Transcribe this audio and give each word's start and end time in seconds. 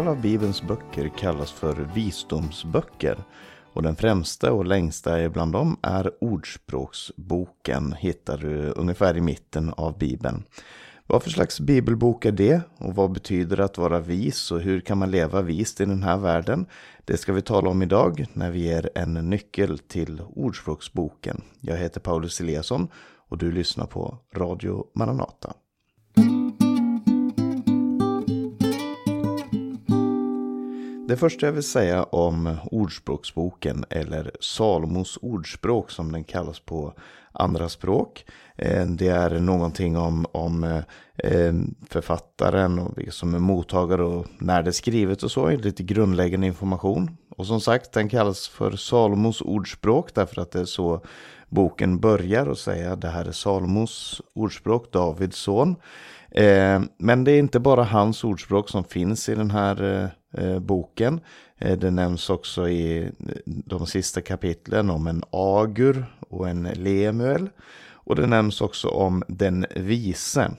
del 0.00 0.08
av 0.08 0.20
Bibelns 0.20 0.62
böcker 0.62 1.08
kallas 1.18 1.52
för 1.52 1.88
visdomsböcker 1.94 3.18
och 3.72 3.82
den 3.82 3.96
främsta 3.96 4.52
och 4.52 4.64
längsta 4.64 5.28
bland 5.28 5.52
dem 5.52 5.76
är 5.82 6.24
Ordspråksboken, 6.24 7.92
hittar 7.92 8.38
du 8.38 8.72
ungefär 8.76 9.16
i 9.16 9.20
mitten 9.20 9.72
av 9.76 9.98
Bibeln. 9.98 10.44
Vad 11.06 11.22
för 11.22 11.30
slags 11.30 11.60
bibelbok 11.60 12.24
är 12.24 12.32
det? 12.32 12.60
Och 12.78 12.94
vad 12.94 13.12
betyder 13.12 13.56
det 13.56 13.64
att 13.64 13.78
vara 13.78 14.00
vis? 14.00 14.50
Och 14.50 14.60
hur 14.60 14.80
kan 14.80 14.98
man 14.98 15.10
leva 15.10 15.42
vist 15.42 15.80
i 15.80 15.84
den 15.84 16.02
här 16.02 16.16
världen? 16.16 16.66
Det 17.04 17.16
ska 17.16 17.32
vi 17.32 17.42
tala 17.42 17.70
om 17.70 17.82
idag 17.82 18.26
när 18.32 18.50
vi 18.50 18.60
ger 18.60 18.90
en 18.94 19.14
nyckel 19.14 19.78
till 19.78 20.22
Ordspråksboken. 20.34 21.42
Jag 21.60 21.76
heter 21.76 22.00
Paulus 22.00 22.40
Eliasson 22.40 22.88
och 23.28 23.38
du 23.38 23.52
lyssnar 23.52 23.86
på 23.86 24.18
Radio 24.34 24.86
Maranata. 24.94 25.54
Det 31.10 31.16
första 31.16 31.46
jag 31.46 31.52
vill 31.52 31.62
säga 31.62 32.02
om 32.02 32.56
Ordspråksboken, 32.70 33.84
eller 33.90 34.30
Salomos 34.40 35.18
ordspråk 35.22 35.90
som 35.90 36.12
den 36.12 36.24
kallas 36.24 36.60
på 36.60 36.94
andra 37.32 37.68
språk. 37.68 38.24
Eh, 38.56 38.86
det 38.86 39.08
är 39.08 39.40
någonting 39.40 39.96
om, 39.96 40.26
om 40.32 40.64
eh, 41.16 41.52
författaren 41.88 42.78
och 42.78 42.98
vilka 42.98 43.12
som 43.12 43.34
är 43.34 43.38
mottagare 43.38 44.02
och 44.02 44.26
när 44.38 44.62
det 44.62 44.70
är 44.70 44.72
skrivet 44.72 45.22
och 45.22 45.30
så. 45.30 45.50
Lite 45.50 45.82
grundläggande 45.82 46.46
information. 46.46 47.16
Och 47.36 47.46
som 47.46 47.60
sagt, 47.60 47.92
den 47.92 48.08
kallas 48.08 48.48
för 48.48 48.70
Salomos 48.70 49.40
ordspråk 49.40 50.14
därför 50.14 50.42
att 50.42 50.50
det 50.50 50.60
är 50.60 50.64
så 50.64 51.04
boken 51.48 52.00
börjar 52.00 52.46
och 52.46 52.58
säga 52.58 52.96
det 52.96 53.08
här 53.08 53.24
är 53.24 53.32
Salomos 53.32 54.22
ordspråk, 54.34 54.92
Davids 54.92 55.38
son. 55.38 55.76
Eh, 56.30 56.80
men 56.98 57.24
det 57.24 57.32
är 57.32 57.38
inte 57.38 57.60
bara 57.60 57.84
hans 57.84 58.24
ordspråk 58.24 58.68
som 58.68 58.84
finns 58.84 59.28
i 59.28 59.34
den 59.34 59.50
här 59.50 60.10
Eh, 60.32 60.58
boken. 60.58 61.20
Eh, 61.58 61.78
det 61.78 61.90
nämns 61.90 62.30
också 62.30 62.68
i 62.68 63.02
eh, 63.02 63.10
de 63.44 63.86
sista 63.86 64.20
kapitlen 64.20 64.90
om 64.90 65.06
en 65.06 65.22
agur 65.30 66.06
och 66.28 66.48
en 66.48 66.62
Lemuel. 66.62 67.48
Och 67.92 68.16
det 68.16 68.26
nämns 68.26 68.60
också 68.60 68.88
om 68.88 69.22
den 69.28 69.66
vise. 69.76 70.50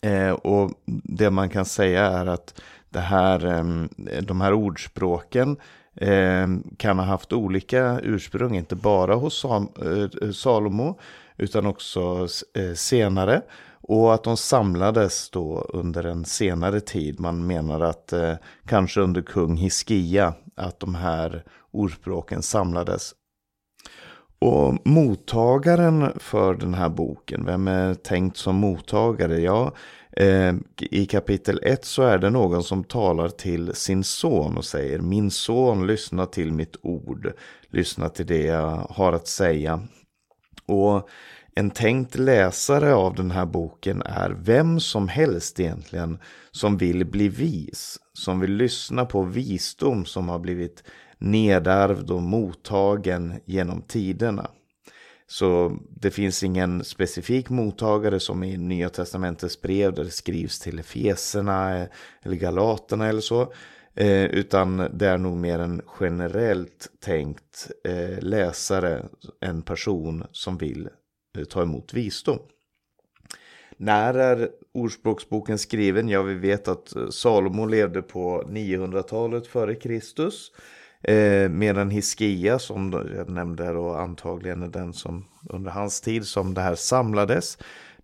Eh, 0.00 0.30
och 0.30 0.70
det 1.04 1.30
man 1.30 1.48
kan 1.48 1.64
säga 1.64 2.06
är 2.06 2.26
att 2.26 2.60
det 2.90 3.00
här, 3.00 3.46
eh, 3.46 4.22
de 4.22 4.40
här 4.40 4.52
ordspråken 4.52 5.56
eh, 5.94 6.46
kan 6.76 6.98
ha 6.98 7.06
haft 7.06 7.32
olika 7.32 8.00
ursprung, 8.02 8.56
inte 8.56 8.76
bara 8.76 9.14
hos 9.14 9.44
eh, 9.44 10.30
Salomo 10.32 10.98
utan 11.36 11.66
också 11.66 12.28
eh, 12.54 12.74
senare. 12.74 13.42
Och 13.82 14.14
att 14.14 14.24
de 14.24 14.36
samlades 14.36 15.30
då 15.30 15.66
under 15.68 16.04
en 16.04 16.24
senare 16.24 16.80
tid. 16.80 17.20
Man 17.20 17.46
menar 17.46 17.80
att 17.80 18.12
eh, 18.12 18.34
kanske 18.66 19.00
under 19.00 19.22
kung 19.22 19.56
Hiskia 19.56 20.34
att 20.56 20.80
de 20.80 20.94
här 20.94 21.44
ordspråken 21.70 22.42
samlades. 22.42 23.14
Och 24.38 24.86
mottagaren 24.86 26.12
för 26.18 26.54
den 26.54 26.74
här 26.74 26.88
boken, 26.88 27.44
vem 27.46 27.68
är 27.68 27.94
tänkt 27.94 28.36
som 28.36 28.56
mottagare? 28.56 29.40
Ja, 29.40 29.72
eh, 30.16 30.54
i 30.78 31.06
kapitel 31.06 31.60
1 31.62 31.84
så 31.84 32.02
är 32.02 32.18
det 32.18 32.30
någon 32.30 32.62
som 32.62 32.84
talar 32.84 33.28
till 33.28 33.74
sin 33.74 34.04
son 34.04 34.56
och 34.56 34.64
säger 34.64 34.98
Min 34.98 35.30
son, 35.30 35.86
lyssna 35.86 36.26
till 36.26 36.52
mitt 36.52 36.76
ord. 36.82 37.32
Lyssna 37.68 38.08
till 38.08 38.26
det 38.26 38.42
jag 38.42 38.86
har 38.90 39.12
att 39.12 39.28
säga. 39.28 39.82
Och 40.66 41.08
en 41.54 41.70
tänkt 41.70 42.14
läsare 42.14 42.94
av 42.94 43.14
den 43.14 43.30
här 43.30 43.46
boken 43.46 44.02
är 44.02 44.30
vem 44.30 44.80
som 44.80 45.08
helst 45.08 45.60
egentligen 45.60 46.18
som 46.50 46.76
vill 46.76 47.04
bli 47.04 47.28
vis. 47.28 47.98
Som 48.12 48.40
vill 48.40 48.52
lyssna 48.52 49.04
på 49.04 49.22
visdom 49.22 50.04
som 50.04 50.28
har 50.28 50.38
blivit 50.38 50.84
nedärvd 51.18 52.10
och 52.10 52.22
mottagen 52.22 53.40
genom 53.44 53.82
tiderna. 53.82 54.50
Så 55.26 55.78
det 55.90 56.10
finns 56.10 56.42
ingen 56.42 56.84
specifik 56.84 57.50
mottagare 57.50 58.20
som 58.20 58.42
i 58.42 58.56
Nya 58.56 58.88
Testamentets 58.88 59.62
brev 59.62 59.94
där 59.94 60.04
det 60.04 60.10
skrivs 60.10 60.58
till 60.58 60.78
Efeserna 60.78 61.86
eller 62.22 62.36
Galaterna 62.36 63.08
eller 63.08 63.20
så. 63.20 63.52
Eh, 63.94 64.24
utan 64.24 64.76
det 64.76 65.08
är 65.08 65.18
nog 65.18 65.36
mer 65.36 65.58
en 65.58 65.82
generellt 66.00 66.88
tänkt 67.00 67.70
eh, 67.84 68.22
läsare, 68.22 69.04
en 69.40 69.62
person 69.62 70.24
som 70.32 70.58
vill 70.58 70.88
Eh, 71.38 71.44
ta 71.44 71.62
emot 71.62 71.94
visdom. 71.94 72.38
När 73.76 74.14
är 74.14 74.50
Ordspråksboken 74.74 75.58
skriven? 75.58 76.08
Ja, 76.08 76.22
vi 76.22 76.34
vet 76.34 76.68
att 76.68 76.96
eh, 76.96 77.08
Salomo 77.08 77.66
levde 77.66 78.02
på 78.02 78.42
900-talet 78.42 79.46
före 79.46 79.74
Kristus. 79.74 80.52
Eh, 81.02 81.48
medan 81.48 81.90
Hiskia 81.90 82.58
som 82.58 83.12
jag 83.16 83.28
nämnde 83.28 83.72
då 83.72 83.94
antagligen 83.94 84.62
är 84.62 84.68
den 84.68 84.92
som 84.92 85.24
under 85.50 85.70
hans 85.70 86.00
tid 86.00 86.26
som 86.26 86.54
det 86.54 86.60
här 86.60 86.74
samlades. 86.74 87.58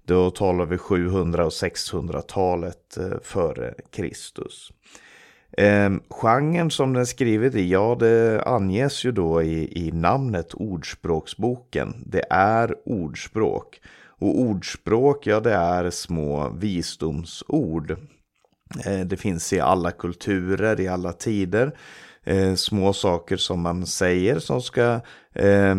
Då 0.05 0.31
talar 0.31 0.67
vi 0.67 0.79
700 0.79 1.47
och 1.47 1.53
600-talet 1.53 2.97
eh, 2.97 3.19
före 3.23 3.75
Kristus. 3.91 4.73
Eh, 5.53 5.91
genren 6.11 6.71
som 6.71 6.93
den 6.93 7.01
är 7.01 7.05
skrivet 7.05 7.55
i, 7.55 7.71
ja 7.71 7.97
det 8.01 8.43
anges 8.47 9.05
ju 9.05 9.13
då 9.13 9.43
i, 9.43 9.87
i 9.87 9.93
namnet 9.93 10.55
Ordspråksboken. 10.55 12.05
Det 12.07 12.25
är 12.31 12.75
ordspråk. 12.85 13.81
Och 14.21 14.41
ordspråk, 14.41 15.27
ja 15.27 15.41
det 15.41 15.55
är 15.55 15.91
små 15.91 16.49
visdomsord. 16.49 17.91
Eh, 18.85 19.01
det 19.01 19.17
finns 19.17 19.53
i 19.53 19.61
alla 19.61 19.91
kulturer, 19.91 20.81
i 20.81 20.89
alla 20.89 21.13
tider 21.13 21.73
eh, 22.29 22.55
små 22.55 22.93
saker 22.93 23.37
som 23.37 23.61
man 23.61 23.87
säger 23.87 24.39
som 24.39 24.63
ska, 24.63 25.01
eh, 25.33 25.77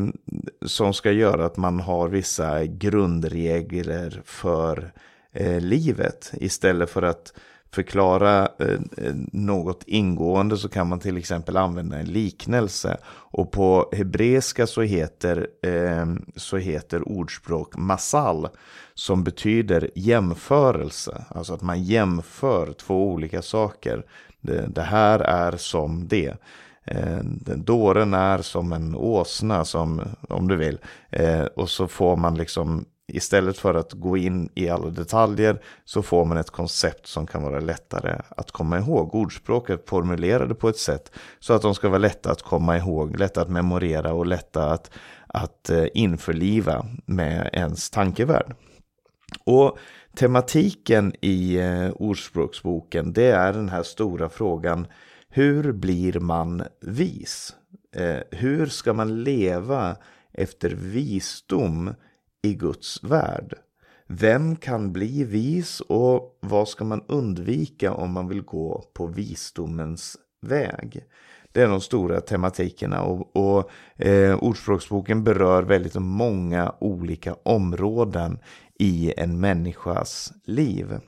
som 0.66 0.94
ska 0.94 1.12
göra 1.12 1.46
att 1.46 1.57
man 1.57 1.80
har 1.80 2.07
vissa 2.07 2.66
grundregler 2.66 4.22
för 4.25 4.91
eh, 5.31 5.59
livet. 5.62 6.31
Istället 6.34 6.90
för 6.90 7.01
att 7.01 7.34
förklara 7.72 8.50
eh, 8.59 8.80
eh, 8.97 9.13
något 9.31 9.84
ingående 9.88 10.57
så 10.57 10.69
kan 10.69 10.88
man 10.88 11.00
till 11.00 11.18
exempel 11.18 11.57
använda 11.57 12.00
en 12.00 12.06
liknelse. 12.06 12.97
Och 13.07 13.52
på 13.52 13.90
hebreiska 13.91 14.68
så 14.68 14.81
heter, 14.81 15.47
ehm, 15.63 16.25
så 16.35 16.57
heter 16.57 17.07
ordspråk 17.07 17.78
masal 17.78 18.47
som 18.94 19.24
betyder 19.24 19.90
jämförelse. 19.96 21.25
Alltså 21.30 21.53
att 21.53 21.62
man 21.62 21.84
jämför 21.84 22.74
två 22.74 23.07
olika 23.07 23.41
saker. 23.41 24.06
Det, 24.41 24.68
det 24.68 24.81
här 24.81 25.19
är 25.19 25.57
som 25.57 26.07
det. 26.07 26.34
Eh, 26.86 27.19
dåren 27.56 28.13
är 28.13 28.41
som 28.41 28.74
en 28.74 28.96
åsna, 28.96 29.66
som, 29.66 30.01
om 30.30 30.47
du 30.47 30.56
vill. 30.56 30.80
Och 31.56 31.69
så 31.69 31.88
får 31.88 32.16
man 32.18 32.36
liksom, 32.36 32.86
istället 33.16 33.58
för 33.58 33.74
att 33.74 33.94
gå 33.94 34.18
in 34.18 34.50
i 34.56 34.70
alla 34.70 34.90
detaljer, 34.90 35.62
så 35.86 36.02
får 36.02 36.25
man 36.25 36.38
ett 36.38 36.50
koncept 36.50 37.08
som 37.08 37.28
kan 37.28 37.44
vara 37.44 37.59
lättare 37.59 38.22
att 38.30 38.52
komma 38.52 38.80
ihåg. 38.80 39.16
Ordspråket 39.16 39.90
formulerade 39.90 40.56
på 40.56 40.70
ett 40.70 40.78
sätt 40.78 41.12
så 41.40 41.53
att 41.53 41.62
de 41.62 41.75
ska 41.75 41.90
vara 41.90 42.00
lätta 42.00 42.31
att 42.31 42.42
komma 42.42 42.78
ihåg, 42.78 43.19
lätta 43.19 43.42
att 43.42 43.50
memorera 43.50 44.14
och 44.14 44.25
lätta 44.25 44.72
att, 44.72 44.92
att 45.28 45.69
eh, 45.69 45.86
införliva 45.94 46.86
med 47.06 47.50
ens 47.53 47.90
tankevärld. 47.90 48.56
Och 49.44 49.78
tematiken 50.16 51.14
i 51.22 51.58
eh, 51.58 51.90
Ordspråksboken 51.92 53.14
det 53.14 53.31
är 53.31 53.53
den 53.53 53.69
här 53.69 53.84
stora 53.84 54.30
frågan 54.30 54.88
hur 55.30 55.72
blir 55.72 56.19
man 56.19 56.64
vis? 56.81 57.56
Eh, 57.96 58.19
hur 58.31 58.66
ska 58.66 58.94
man 58.94 59.24
leva 59.24 59.96
efter 60.34 60.69
visdom 60.69 61.94
i 62.42 62.54
Guds 62.54 63.04
värld? 63.04 63.54
Vem 64.08 64.56
kan 64.56 64.94
bli 64.94 65.24
vis 65.24 65.80
och 65.80 66.38
vad 66.40 66.68
ska 66.68 66.84
man 66.86 67.04
undvika 67.08 67.94
om 67.94 68.12
man 68.12 68.28
vill 68.28 68.42
gå 68.42 68.84
på 68.94 69.08
visdomens 69.08 70.18
väg? 70.42 71.06
Det 71.52 71.62
är 71.62 71.68
de 71.68 71.81
stora 71.81 72.22
tematikerna 72.22 73.02
och, 73.02 73.36
och 73.36 73.72
eh, 74.06 74.44
Ordspråksboken 74.44 75.24
berör 75.24 75.63
väldigt 75.63 75.96
många 75.96 76.75
olika 76.80 77.36
områden 77.44 78.40
i 78.80 79.13
en 79.18 79.40
människas 79.40 80.34
liv. 80.44 81.00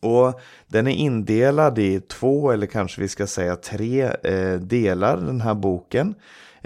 Och 0.00 0.40
den 0.66 0.86
är 0.86 0.94
indelad 0.94 1.78
i 1.78 2.00
två 2.00 2.50
eller 2.50 2.66
kanske 2.66 3.00
vi 3.00 3.08
ska 3.08 3.26
säga 3.26 3.56
tre 3.56 4.02
eh, 4.22 4.60
delar 4.60 5.16
den 5.16 5.40
här 5.40 5.54
boken. 5.54 6.14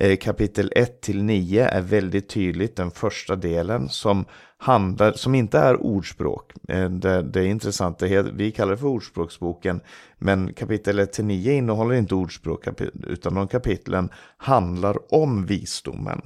Eh, 0.00 0.16
kapitel 0.16 0.72
1 0.76 1.00
till 1.00 1.22
9 1.22 1.68
är 1.68 1.80
väldigt 1.80 2.28
tydligt 2.28 2.76
den 2.76 2.90
första 2.90 3.36
delen 3.36 3.88
som 3.88 4.24
handlar, 4.58 5.12
som 5.12 5.34
inte 5.34 5.58
är 5.58 5.82
ordspråk. 5.82 6.52
Eh, 6.68 6.90
det, 6.90 7.22
det, 7.22 7.40
är 7.40 7.46
intressant, 7.46 7.98
det, 7.98 8.22
vi 8.22 8.50
kallar 8.50 8.70
det 8.70 8.78
för 8.78 8.86
ordspråksboken, 8.86 9.80
men 10.18 10.52
kapitel 10.52 10.98
1 10.98 11.12
till 11.12 11.24
9 11.24 11.52
innehåller 11.52 11.94
inte 11.94 12.14
ordspråk 12.14 12.66
utan 13.06 13.34
de 13.34 13.48
kapitlen 13.48 14.08
handlar 14.36 15.14
om 15.14 15.46
visdomen. 15.46 16.22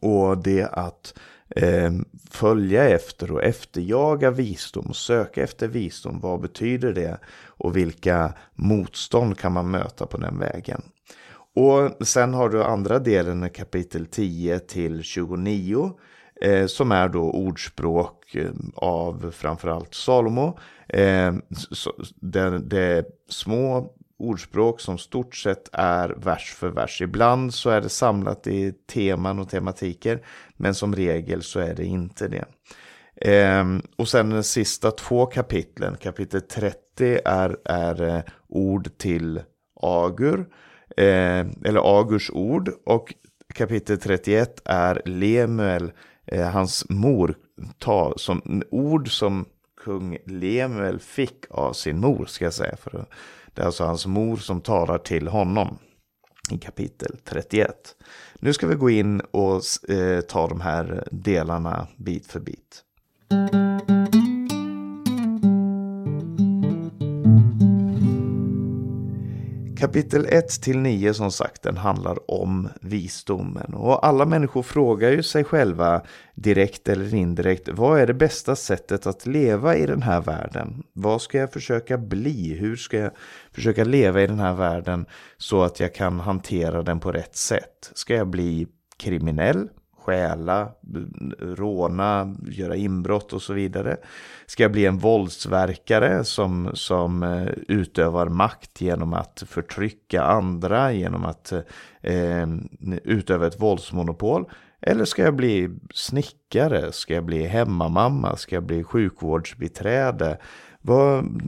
Och 0.00 0.38
det 0.38 0.62
att 0.62 1.18
eh, 1.56 1.92
följa 2.30 2.88
efter 2.88 3.32
och 3.32 3.42
efterjaga 3.42 4.30
visdom 4.30 4.94
söka 4.94 5.42
efter 5.42 5.68
visdom. 5.68 6.20
Vad 6.20 6.40
betyder 6.40 6.92
det? 6.92 7.18
Och 7.46 7.76
vilka 7.76 8.34
motstånd 8.54 9.38
kan 9.38 9.52
man 9.52 9.70
möta 9.70 10.06
på 10.06 10.16
den 10.16 10.38
vägen? 10.38 10.82
Och 11.54 12.06
sen 12.06 12.34
har 12.34 12.48
du 12.48 12.62
andra 12.62 12.98
delen, 12.98 13.50
kapitel 13.50 14.06
10 14.06 14.58
till 14.58 15.02
29, 15.02 15.92
eh, 16.40 16.66
som 16.66 16.92
är 16.92 17.08
då 17.08 17.30
ordspråk 17.30 18.34
eh, 18.34 18.50
av 18.74 19.30
framförallt 19.36 19.94
Salomo. 19.94 20.58
Eh, 20.88 21.34
det, 22.20 22.58
det, 22.58 22.80
är 22.80 23.04
små 23.28 23.92
ordspråk 24.18 24.80
som 24.80 24.98
stort 24.98 25.34
sett 25.34 25.68
är 25.72 26.08
vers 26.08 26.54
för 26.54 26.68
vers. 26.68 27.00
Ibland 27.00 27.54
så 27.54 27.70
är 27.70 27.80
det 27.80 27.88
samlat 27.88 28.46
i 28.46 28.72
teman 28.72 29.38
och 29.38 29.48
tematiker, 29.48 30.26
men 30.56 30.74
som 30.74 30.94
regel 30.94 31.42
så 31.42 31.60
är 31.60 31.74
det 31.74 31.84
inte 31.84 32.28
det. 32.28 32.44
Eh, 33.30 33.64
och 33.96 34.08
sen 34.08 34.30
de 34.30 34.42
sista 34.42 34.90
två 34.90 35.26
kapitlen, 35.26 35.96
kapitel 35.96 36.40
30 36.40 37.18
är, 37.24 37.56
är 37.64 38.02
eh, 38.02 38.22
ord 38.48 38.98
till 38.98 39.40
Agur, 39.80 40.46
eh, 40.96 41.46
eller 41.64 42.00
Agurs 42.00 42.30
ord, 42.30 42.70
och 42.86 43.14
kapitel 43.54 43.98
31 43.98 44.62
är 44.64 45.02
Lemuel, 45.04 45.92
eh, 46.26 46.48
hans 46.48 46.88
mor, 46.88 47.34
ta, 47.78 48.14
som 48.16 48.62
ord 48.70 49.10
som 49.10 49.44
kung 49.84 50.18
Lemuel 50.26 50.98
fick 50.98 51.44
av 51.50 51.72
sin 51.72 52.00
mor, 52.00 52.26
ska 52.26 52.44
jag 52.44 52.54
säga, 52.54 52.76
för 52.76 53.06
det 53.54 53.62
är 53.62 53.66
alltså 53.66 53.84
hans 53.84 54.06
mor 54.06 54.36
som 54.36 54.60
talar 54.60 54.98
till 54.98 55.28
honom 55.28 55.78
i 56.50 56.58
kapitel 56.58 57.16
31. 57.24 57.74
Nu 58.38 58.52
ska 58.52 58.66
vi 58.66 58.74
gå 58.74 58.90
in 58.90 59.20
och 59.20 59.90
eh, 59.90 60.20
ta 60.20 60.48
de 60.48 60.60
här 60.60 61.08
delarna 61.10 61.86
bit 61.96 62.26
för 62.26 62.40
bit. 62.40 62.84
Kapitel 69.84 70.26
1 70.26 70.62
till 70.62 70.78
9 70.78 71.14
som 71.14 71.30
sagt 71.30 71.62
den 71.62 71.76
handlar 71.76 72.30
om 72.30 72.68
visdomen 72.80 73.74
och 73.74 74.06
alla 74.06 74.26
människor 74.26 74.62
frågar 74.62 75.10
ju 75.10 75.22
sig 75.22 75.44
själva 75.44 76.02
direkt 76.34 76.88
eller 76.88 77.14
indirekt 77.14 77.68
vad 77.68 78.00
är 78.00 78.06
det 78.06 78.14
bästa 78.14 78.56
sättet 78.56 79.06
att 79.06 79.26
leva 79.26 79.76
i 79.76 79.86
den 79.86 80.02
här 80.02 80.20
världen? 80.20 80.82
Vad 80.92 81.22
ska 81.22 81.38
jag 81.38 81.52
försöka 81.52 81.98
bli? 81.98 82.56
Hur 82.58 82.76
ska 82.76 82.98
jag 82.98 83.10
försöka 83.52 83.84
leva 83.84 84.22
i 84.22 84.26
den 84.26 84.38
här 84.38 84.54
världen 84.54 85.06
så 85.36 85.62
att 85.62 85.80
jag 85.80 85.94
kan 85.94 86.20
hantera 86.20 86.82
den 86.82 87.00
på 87.00 87.12
rätt 87.12 87.36
sätt? 87.36 87.90
Ska 87.94 88.14
jag 88.14 88.28
bli 88.28 88.66
kriminell? 88.96 89.68
Stjäla, 90.04 90.68
råna, 91.40 92.34
göra 92.46 92.76
inbrott 92.76 93.32
och 93.32 93.42
så 93.42 93.52
vidare? 93.52 93.96
Ska 94.46 94.62
jag 94.62 94.72
bli 94.72 94.86
en 94.86 94.98
våldsverkare 94.98 96.24
som, 96.24 96.70
som 96.74 97.22
eh, 97.22 97.48
utövar 97.68 98.28
makt 98.28 98.80
genom 98.80 99.14
att 99.14 99.42
förtrycka 99.46 100.22
andra, 100.22 100.92
genom 100.92 101.24
att 101.24 101.52
eh, 102.02 102.46
utöva 103.04 103.46
ett 103.46 103.60
våldsmonopol? 103.60 104.44
Eller 104.80 105.04
ska 105.04 105.22
jag 105.22 105.36
bli 105.36 105.70
snickare? 105.94 106.92
Ska 106.92 107.14
jag 107.14 107.24
bli 107.24 107.46
hemmamamma? 107.46 108.36
Ska 108.36 108.56
jag 108.56 108.64
bli 108.64 108.84
sjukvårdsbiträde? 108.84 110.38
Vad, 110.80 111.42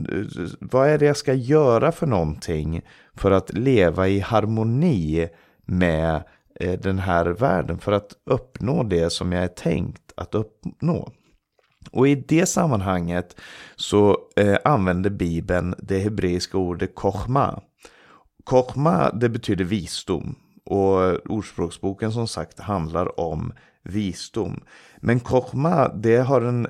vad 0.59 0.89
är 0.89 0.97
det 0.97 1.05
jag 1.05 1.17
ska 1.17 1.33
göra 1.33 1.91
för 1.91 2.07
någonting 2.07 2.81
för 3.15 3.31
att 3.31 3.53
leva 3.53 4.07
i 4.07 4.19
harmoni 4.19 5.29
med 5.65 6.23
Eh, 6.59 6.79
den 6.79 6.99
här 6.99 7.25
världen 7.25 7.79
för 7.79 7.91
att 7.91 8.13
uppnå 8.25 8.83
det 8.83 9.09
som 9.09 9.31
jag 9.31 9.43
är 9.43 9.47
tänkt 9.47 10.13
att 10.15 10.35
uppnå. 10.35 11.11
Och 11.91 12.07
i 12.07 12.15
det 12.15 12.45
sammanhanget 12.45 13.35
så 13.75 14.17
eh, 14.35 14.57
använder 14.63 15.09
Bibeln 15.09 15.75
det 15.77 15.99
hebreiska 15.99 16.57
ordet 16.57 16.95
kochma. 16.95 17.61
Kochma 18.43 19.11
det 19.11 19.29
betyder 19.29 19.65
visdom 19.65 20.35
och 20.65 21.29
ordspråksboken 21.31 22.11
som 22.11 22.27
sagt 22.27 22.59
handlar 22.59 23.19
om 23.19 23.53
visdom. 23.83 24.63
Men 24.97 25.19
kochma 25.19 25.87
det 25.87 26.17
har 26.17 26.41
en, 26.41 26.67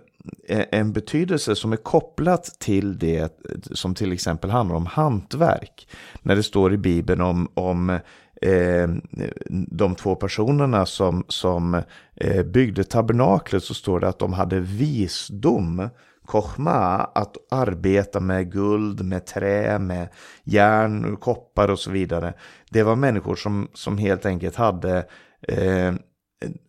eh, 0.47 0.65
en 0.71 0.93
betydelse 0.93 1.55
som 1.55 1.73
är 1.73 1.77
kopplat 1.77 2.43
till 2.59 2.99
det 2.99 3.19
eh, 3.19 3.29
som 3.71 3.95
till 3.95 4.13
exempel 4.13 4.49
handlar 4.49 4.75
om 4.75 4.85
hantverk. 4.85 5.87
När 6.21 6.35
det 6.35 6.43
står 6.43 6.73
i 6.73 6.77
Bibeln 6.77 7.21
om, 7.21 7.51
om 7.53 7.99
eh, 8.41 8.89
de 9.67 9.95
två 9.95 10.15
personerna 10.15 10.85
som, 10.85 11.25
som 11.27 11.81
eh, 12.15 12.43
byggde 12.43 12.83
tabernaklet 12.83 13.63
så 13.63 13.73
står 13.73 13.99
det 13.99 14.07
att 14.07 14.19
de 14.19 14.33
hade 14.33 14.59
visdom, 14.59 15.89
kochma, 16.25 16.73
att 17.15 17.37
arbeta 17.51 18.19
med 18.19 18.51
guld, 18.51 19.05
med 19.05 19.25
trä, 19.25 19.79
med 19.79 20.07
järn, 20.43 21.17
koppar 21.17 21.71
och 21.71 21.79
så 21.79 21.91
vidare. 21.91 22.33
Det 22.69 22.83
var 22.83 22.95
människor 22.95 23.35
som, 23.35 23.67
som 23.73 23.97
helt 23.97 24.25
enkelt 24.25 24.55
hade 24.55 25.05
eh, 25.41 25.93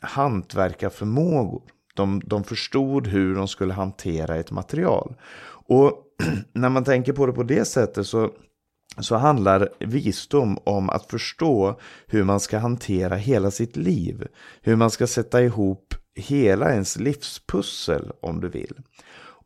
hantverkarförmågor. 0.00 1.62
De, 1.94 2.20
de 2.24 2.44
förstod 2.44 3.06
hur 3.06 3.34
de 3.34 3.48
skulle 3.48 3.72
hantera 3.72 4.36
ett 4.36 4.50
material. 4.50 5.14
Och 5.68 5.92
när 6.52 6.68
man 6.68 6.84
tänker 6.84 7.12
på 7.12 7.26
det 7.26 7.32
på 7.32 7.42
det 7.42 7.64
sättet 7.64 8.06
så 8.06 8.30
så 9.02 9.16
handlar 9.16 9.68
visdom 9.78 10.58
om 10.64 10.90
att 10.90 11.10
förstå 11.10 11.80
hur 12.06 12.24
man 12.24 12.40
ska 12.40 12.58
hantera 12.58 13.16
hela 13.16 13.50
sitt 13.50 13.76
liv. 13.76 14.26
Hur 14.62 14.76
man 14.76 14.90
ska 14.90 15.06
sätta 15.06 15.42
ihop 15.42 15.94
hela 16.14 16.72
ens 16.72 16.98
livspussel 16.98 18.12
om 18.20 18.40
du 18.40 18.48
vill. 18.48 18.74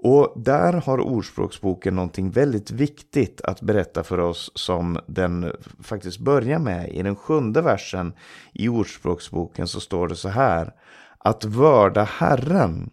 Och 0.05 0.33
där 0.37 0.73
har 0.73 1.01
Ordspråksboken 1.01 1.95
någonting 1.95 2.31
väldigt 2.31 2.71
viktigt 2.71 3.41
att 3.41 3.61
berätta 3.61 4.05
för 4.05 4.19
oss 4.19 4.51
som 4.55 4.99
den 5.07 5.53
faktiskt 5.83 6.19
börjar 6.19 6.59
med. 6.59 6.89
I 6.89 7.03
den 7.03 7.17
sjunde 7.17 7.63
versen 7.63 8.13
i 8.53 8.69
Ordspråksboken 8.69 9.69
så 9.69 9.81
står 9.81 10.09
det 10.09 10.17
så 10.17 10.29
här. 10.29 10.73
Att 11.19 11.45
vörda 11.45 12.05
Herren 12.05 12.91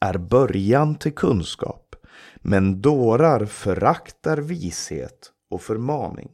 är 0.00 0.18
början 0.18 0.94
till 0.94 1.14
kunskap, 1.14 1.96
men 2.36 2.80
dårar 2.80 3.46
föraktar 3.46 4.36
vishet 4.36 5.32
och 5.50 5.62
förmaning. 5.62 6.30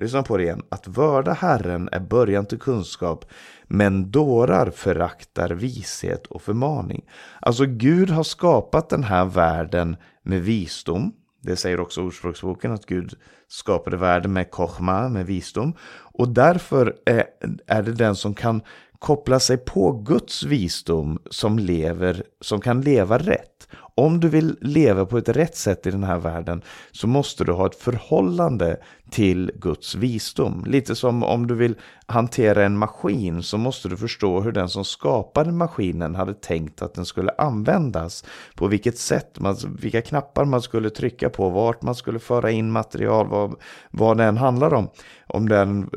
Lyssna 0.00 0.22
på 0.22 0.36
det 0.36 0.42
igen. 0.42 0.62
Att 0.68 0.88
vörda 0.88 1.32
Herren 1.32 1.88
är 1.92 2.00
början 2.00 2.46
till 2.46 2.58
kunskap, 2.58 3.24
men 3.64 4.10
dårar 4.10 4.70
föraktar 4.70 5.50
vishet 5.50 6.26
och 6.26 6.42
förmaning. 6.42 7.04
Alltså 7.40 7.64
Gud 7.66 8.10
har 8.10 8.22
skapat 8.22 8.88
den 8.88 9.04
här 9.04 9.24
världen 9.24 9.96
med 10.22 10.42
visdom. 10.42 11.12
Det 11.42 11.56
säger 11.56 11.80
också 11.80 12.02
Ordspråksboken 12.02 12.72
att 12.72 12.86
Gud 12.86 13.14
skapade 13.48 13.96
världen 13.96 14.32
med 14.32 14.50
kochma, 14.50 15.08
med 15.08 15.26
visdom. 15.26 15.74
Och 16.12 16.28
därför 16.28 16.96
är, 17.06 17.24
är 17.66 17.82
det 17.82 17.92
den 17.92 18.16
som 18.16 18.34
kan 18.34 18.62
koppla 18.98 19.40
sig 19.40 19.56
på 19.56 19.92
Guds 19.92 20.42
visdom 20.42 21.18
som 21.30 21.58
lever, 21.58 22.22
som 22.40 22.60
kan 22.60 22.80
leva 22.80 23.18
rätt. 23.18 23.68
Om 24.00 24.20
du 24.20 24.28
vill 24.28 24.56
leva 24.60 25.06
på 25.06 25.18
ett 25.18 25.28
rätt 25.28 25.56
sätt 25.56 25.86
i 25.86 25.90
den 25.90 26.04
här 26.04 26.18
världen 26.18 26.62
så 26.92 27.06
måste 27.06 27.44
du 27.44 27.52
ha 27.52 27.66
ett 27.66 27.74
förhållande 27.74 28.76
till 29.10 29.50
Guds 29.54 29.94
visdom. 29.94 30.64
Lite 30.66 30.94
som 30.94 31.22
om 31.22 31.46
du 31.46 31.54
vill 31.54 31.74
hantera 32.06 32.64
en 32.64 32.78
maskin 32.78 33.42
så 33.42 33.58
måste 33.58 33.88
du 33.88 33.96
förstå 33.96 34.40
hur 34.40 34.52
den 34.52 34.68
som 34.68 34.84
skapade 34.84 35.52
maskinen 35.52 36.14
hade 36.14 36.34
tänkt 36.34 36.82
att 36.82 36.94
den 36.94 37.04
skulle 37.04 37.32
användas. 37.38 38.24
På 38.54 38.66
vilket 38.66 38.98
sätt, 38.98 39.40
man, 39.40 39.56
vilka 39.80 40.02
knappar 40.02 40.44
man 40.44 40.62
skulle 40.62 40.90
trycka 40.90 41.30
på, 41.30 41.50
vart 41.50 41.82
man 41.82 41.94
skulle 41.94 42.18
föra 42.18 42.50
in 42.50 42.70
material, 42.70 43.28
vad, 43.28 43.54
vad 43.90 44.16
den 44.16 44.36
handlar 44.36 44.74
om. 44.74 44.90
Om 45.26 45.48
det, 45.48 45.56
är 45.56 45.62
en, 45.62 45.90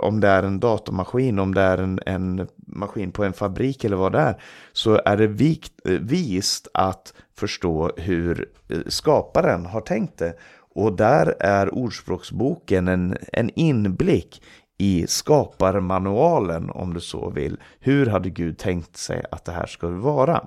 om 0.00 0.20
det 0.20 0.28
är 0.28 0.42
en 0.42 0.60
datormaskin, 0.60 1.38
om 1.38 1.54
det 1.54 1.60
är 1.60 1.78
en, 1.78 2.00
en 2.06 2.48
maskin 2.56 3.12
på 3.12 3.24
en 3.24 3.32
fabrik 3.32 3.84
eller 3.84 3.96
vad 3.96 4.12
det 4.12 4.18
är, 4.18 4.40
så 4.72 5.00
är 5.04 5.16
det 5.16 5.26
vikt, 5.26 5.72
eh, 5.84 5.92
vist 5.92 6.68
att 6.74 7.12
förstå 7.38 7.90
hur 7.96 8.48
eh, 8.68 8.78
skaparen 8.86 9.66
har 9.66 9.80
tänkt 9.80 10.18
det. 10.18 10.34
Och 10.74 10.96
där 10.96 11.34
är 11.40 11.74
Ordspråksboken 11.74 12.88
en, 12.88 13.16
en 13.32 13.50
inblick 13.54 14.42
i 14.78 15.06
skaparmanualen 15.06 16.70
om 16.70 16.94
du 16.94 17.00
så 17.00 17.30
vill. 17.30 17.56
Hur 17.80 18.06
hade 18.06 18.30
Gud 18.30 18.58
tänkt 18.58 18.96
sig 18.96 19.24
att 19.30 19.44
det 19.44 19.52
här 19.52 19.66
skulle 19.66 19.98
vara? 19.98 20.46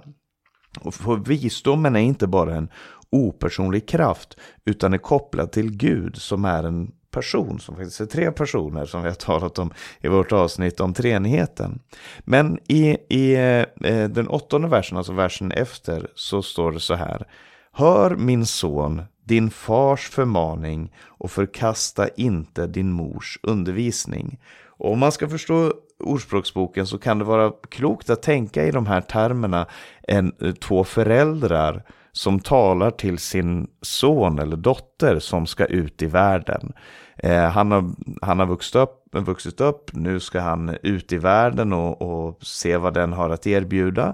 Och 0.79 0.93
för 0.93 1.15
visdomen 1.15 1.95
är 1.95 1.99
inte 1.99 2.27
bara 2.27 2.55
en 2.55 2.69
opersonlig 3.09 3.87
kraft 3.87 4.37
utan 4.65 4.93
är 4.93 4.97
kopplad 4.97 5.51
till 5.51 5.77
Gud 5.77 6.17
som 6.17 6.45
är 6.45 6.63
en 6.63 6.91
person, 7.11 7.59
som 7.59 7.75
faktiskt 7.75 8.01
är 8.01 8.05
tre 8.05 8.31
personer 8.31 8.85
som 8.85 9.01
vi 9.01 9.07
har 9.07 9.15
talat 9.15 9.59
om 9.59 9.73
i 10.01 10.07
vårt 10.07 10.31
avsnitt 10.31 10.79
om 10.79 10.93
treenigheten. 10.93 11.79
Men 12.19 12.59
i, 12.67 12.97
i 13.09 13.35
eh, 13.35 14.09
den 14.09 14.27
åttonde 14.27 14.67
versen, 14.67 14.97
alltså 14.97 15.13
versen 15.13 15.51
efter, 15.51 16.07
så 16.15 16.41
står 16.41 16.71
det 16.71 16.79
så 16.79 16.95
här. 16.95 17.27
Hör 17.71 18.15
min 18.15 18.45
son, 18.45 19.01
din 19.23 19.49
fars 19.51 20.09
förmaning 20.09 20.93
och 21.07 21.31
förkasta 21.31 22.07
inte 22.07 22.67
din 22.67 22.91
mors 22.91 23.39
undervisning. 23.43 24.39
Och 24.67 24.91
om 24.91 24.99
man 24.99 25.11
ska 25.11 25.29
förstå 25.29 25.73
Ordspråksboken 25.99 26.87
så 26.87 26.97
kan 26.97 27.19
det 27.19 27.25
vara 27.25 27.51
klokt 27.69 28.09
att 28.09 28.21
tänka 28.21 28.65
i 28.65 28.71
de 28.71 28.85
här 28.85 29.01
termerna 29.01 29.67
en, 30.07 30.33
eh, 30.41 30.51
två 30.51 30.83
föräldrar 30.83 31.83
som 32.11 32.39
talar 32.39 32.91
till 32.91 33.17
sin 33.17 33.67
son 33.81 34.39
eller 34.39 34.57
dotter 34.57 35.19
som 35.19 35.45
ska 35.45 35.65
ut 35.65 36.01
i 36.01 36.05
världen. 36.05 36.73
Eh, 37.17 37.43
han, 37.43 37.71
har, 37.71 37.91
han 38.21 38.39
har 38.39 38.45
vuxit 38.45 38.75
upp, 38.75 39.07
vuxit 39.11 39.61
upp, 39.61 39.93
nu 39.93 40.19
ska 40.19 40.39
han 40.39 40.77
ut 40.83 41.13
i 41.13 41.17
världen 41.17 41.73
och, 41.73 42.01
och 42.01 42.43
se 42.43 42.77
vad 42.77 42.93
den 42.93 43.13
har 43.13 43.29
att 43.29 43.47
erbjuda. 43.47 44.13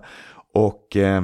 Och 0.54 0.98
eh, 0.98 1.22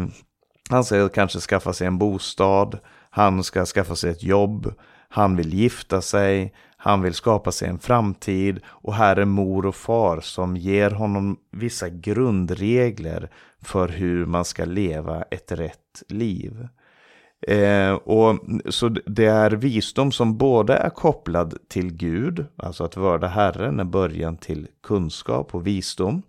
han 0.69 0.83
ska 0.83 1.09
kanske 1.09 1.39
skaffa 1.39 1.73
sig 1.73 1.87
en 1.87 1.97
bostad, 1.97 2.79
han 3.09 3.43
ska 3.43 3.65
skaffa 3.65 3.95
sig 3.95 4.11
ett 4.11 4.23
jobb, 4.23 4.73
han 5.09 5.35
vill 5.35 5.53
gifta 5.53 6.01
sig, 6.01 6.53
han 6.77 7.01
vill 7.01 7.13
skapa 7.13 7.51
sig 7.51 7.69
en 7.69 7.79
framtid. 7.79 8.59
Och 8.65 8.93
här 8.93 9.15
är 9.15 9.25
mor 9.25 9.65
och 9.65 9.75
far 9.75 10.19
som 10.21 10.57
ger 10.57 10.89
honom 10.91 11.37
vissa 11.51 11.89
grundregler 11.89 13.29
för 13.63 13.87
hur 13.87 14.25
man 14.25 14.45
ska 14.45 14.65
leva 14.65 15.21
ett 15.21 15.51
rätt 15.51 16.03
liv. 16.07 16.67
Eh, 17.47 17.93
och, 17.93 18.39
så 18.69 18.89
det 18.89 19.25
är 19.25 19.51
visdom 19.51 20.11
som 20.11 20.37
både 20.37 20.73
är 20.73 20.89
kopplad 20.89 21.57
till 21.67 21.93
Gud, 21.93 22.45
alltså 22.55 22.83
att 22.83 22.97
vörda 22.97 23.27
Herren 23.27 23.79
är 23.79 23.83
början 23.83 24.37
till 24.37 24.67
kunskap 24.83 25.55
och 25.55 25.67
visdom. 25.67 26.23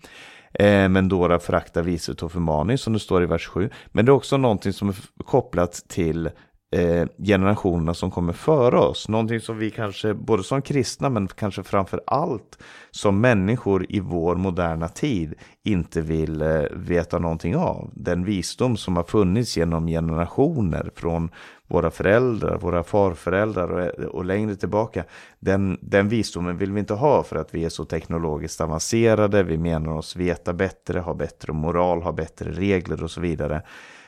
Eh, 0.53 0.89
men 0.89 1.09
dåra 1.09 1.39
föraktar 1.39 1.83
vishet 1.83 2.23
och 2.23 2.33
förmaning 2.33 2.79
som 2.79 2.93
det 2.93 2.99
står 2.99 3.23
i 3.23 3.27
vers 3.27 3.47
7. 3.47 3.71
Men 3.87 4.05
det 4.05 4.11
är 4.11 4.15
också 4.15 4.37
någonting 4.37 4.73
som 4.73 4.89
är 4.89 4.97
kopplat 5.25 5.73
till 5.89 6.31
eh, 6.75 7.07
generationerna 7.19 7.95
som 7.95 8.11
kommer 8.11 8.33
före 8.33 8.79
oss. 8.79 9.09
Någonting 9.09 9.41
som 9.41 9.59
vi 9.59 9.71
kanske, 9.71 10.15
både 10.15 10.43
som 10.43 10.63
kristna 10.63 11.09
men 11.09 11.29
kanske 11.29 11.63
framför 11.63 12.01
allt 12.07 12.59
som 12.91 13.21
människor 13.21 13.87
i 13.89 14.01
vår 14.01 14.37
moderna 14.37 14.89
tid 14.89 15.35
inte 15.63 16.01
vill 16.01 16.43
eh, 16.43 16.63
veta 16.73 17.19
någonting 17.19 17.57
av. 17.57 17.91
Den 17.95 18.25
visdom 18.25 18.77
som 18.77 18.97
har 18.97 19.05
funnits 19.05 19.57
genom 19.57 19.87
generationer 19.87 20.91
från 20.97 21.31
våra 21.67 21.91
föräldrar, 21.91 22.59
våra 22.59 22.85
farföräldrar 22.85 23.69
och, 23.69 23.81
eh, 23.81 24.07
och 24.07 24.25
längre 24.25 24.57
tillbaka. 24.57 25.05
Den, 25.39 25.79
den 25.81 26.09
visdomen 26.09 26.59
vill 26.59 26.73
vi 26.73 26.81
inte 26.81 26.95
ha 26.95 27.23
för 27.23 27.37
att 27.37 27.55
vi 27.55 27.65
är 27.65 27.69
så 27.69 27.85
teknologiskt 27.85 28.61
avancerade. 28.61 29.43
Vi 29.43 29.59
menar 29.59 29.93
oss 29.93 30.17
veta 30.17 30.53
bättre, 30.53 31.01
ha 31.01 31.15
bättre 31.15 31.53
moral, 31.53 32.03
ha 32.03 32.13
bättre 32.13 32.51
regler 32.51 33.03
och 33.05 33.11
så 33.11 33.21
vidare. 33.21 33.63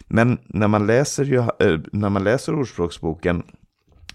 Men 0.09 0.39
när 0.47 0.69
man 0.69 0.87
läser, 0.87 1.35
eh, 1.39 1.81
när 1.93 2.09
man 2.09 2.25
läser 2.25 2.55
Ordspråksboken 2.55 3.43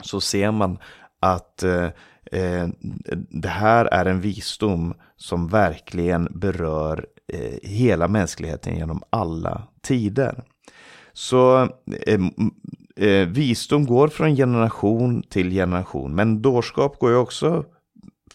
så 0.02 0.22
ser 0.22 0.52
man 0.52 0.78
att 1.20 1.64
eh, 1.64 1.90
eh, 2.32 2.68
det 3.30 3.48
här 3.48 3.86
är 3.86 4.06
en 4.06 4.22
visdom 4.22 4.94
som 5.18 5.48
verkligen 5.48 6.28
berör 6.32 7.06
hela 7.64 8.08
mänskligheten 8.08 8.78
genom 8.78 9.04
alla 9.10 9.68
tider. 9.82 10.44
Så 11.14 11.70
eh, 12.96 13.28
visdom 13.28 13.86
går 13.86 14.08
från 14.08 14.36
generation 14.36 15.24
till 15.24 15.50
generation, 15.50 16.16
men 16.16 16.42
dårskap 16.42 17.00
går 17.00 17.12
ju 17.12 17.18
också 17.18 17.66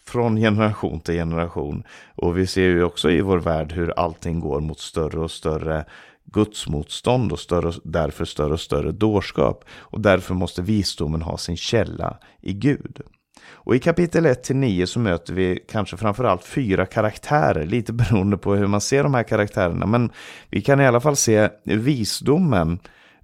från 0.05 0.35
generation 0.35 0.99
till 0.99 1.13
generation. 1.13 1.83
Och 2.15 2.37
vi 2.37 2.47
ser 2.47 2.61
ju 2.61 2.83
också 2.83 3.11
i 3.11 3.21
vår 3.21 3.37
värld 3.37 3.71
hur 3.71 3.99
allting 3.99 4.39
går 4.39 4.59
mot 4.59 4.79
större 4.79 5.19
och 5.19 5.31
större 5.31 5.85
gudsmotstånd 6.33 7.31
och 7.31 7.39
större, 7.39 7.73
därför 7.83 8.25
större 8.25 8.53
och 8.53 8.59
större 8.59 8.91
dårskap. 8.91 9.65
Och 9.69 10.01
därför 10.01 10.33
måste 10.33 10.61
visdomen 10.61 11.21
ha 11.21 11.37
sin 11.37 11.57
källa 11.57 12.17
i 12.41 12.53
Gud. 12.53 13.01
Och 13.49 13.75
i 13.75 13.79
kapitel 13.79 14.25
1-9 14.25 14.85
så 14.85 14.99
möter 14.99 15.33
vi 15.33 15.59
kanske 15.69 15.97
framförallt 15.97 16.43
fyra 16.43 16.85
karaktärer, 16.85 17.65
lite 17.65 17.93
beroende 17.93 18.37
på 18.37 18.55
hur 18.55 18.67
man 18.67 18.81
ser 18.81 19.03
de 19.03 19.13
här 19.13 19.23
karaktärerna. 19.23 19.85
Men 19.85 20.11
vi 20.49 20.61
kan 20.61 20.81
i 20.81 20.87
alla 20.87 20.99
fall 20.99 21.15
se 21.15 21.49
visdomen 21.63 22.79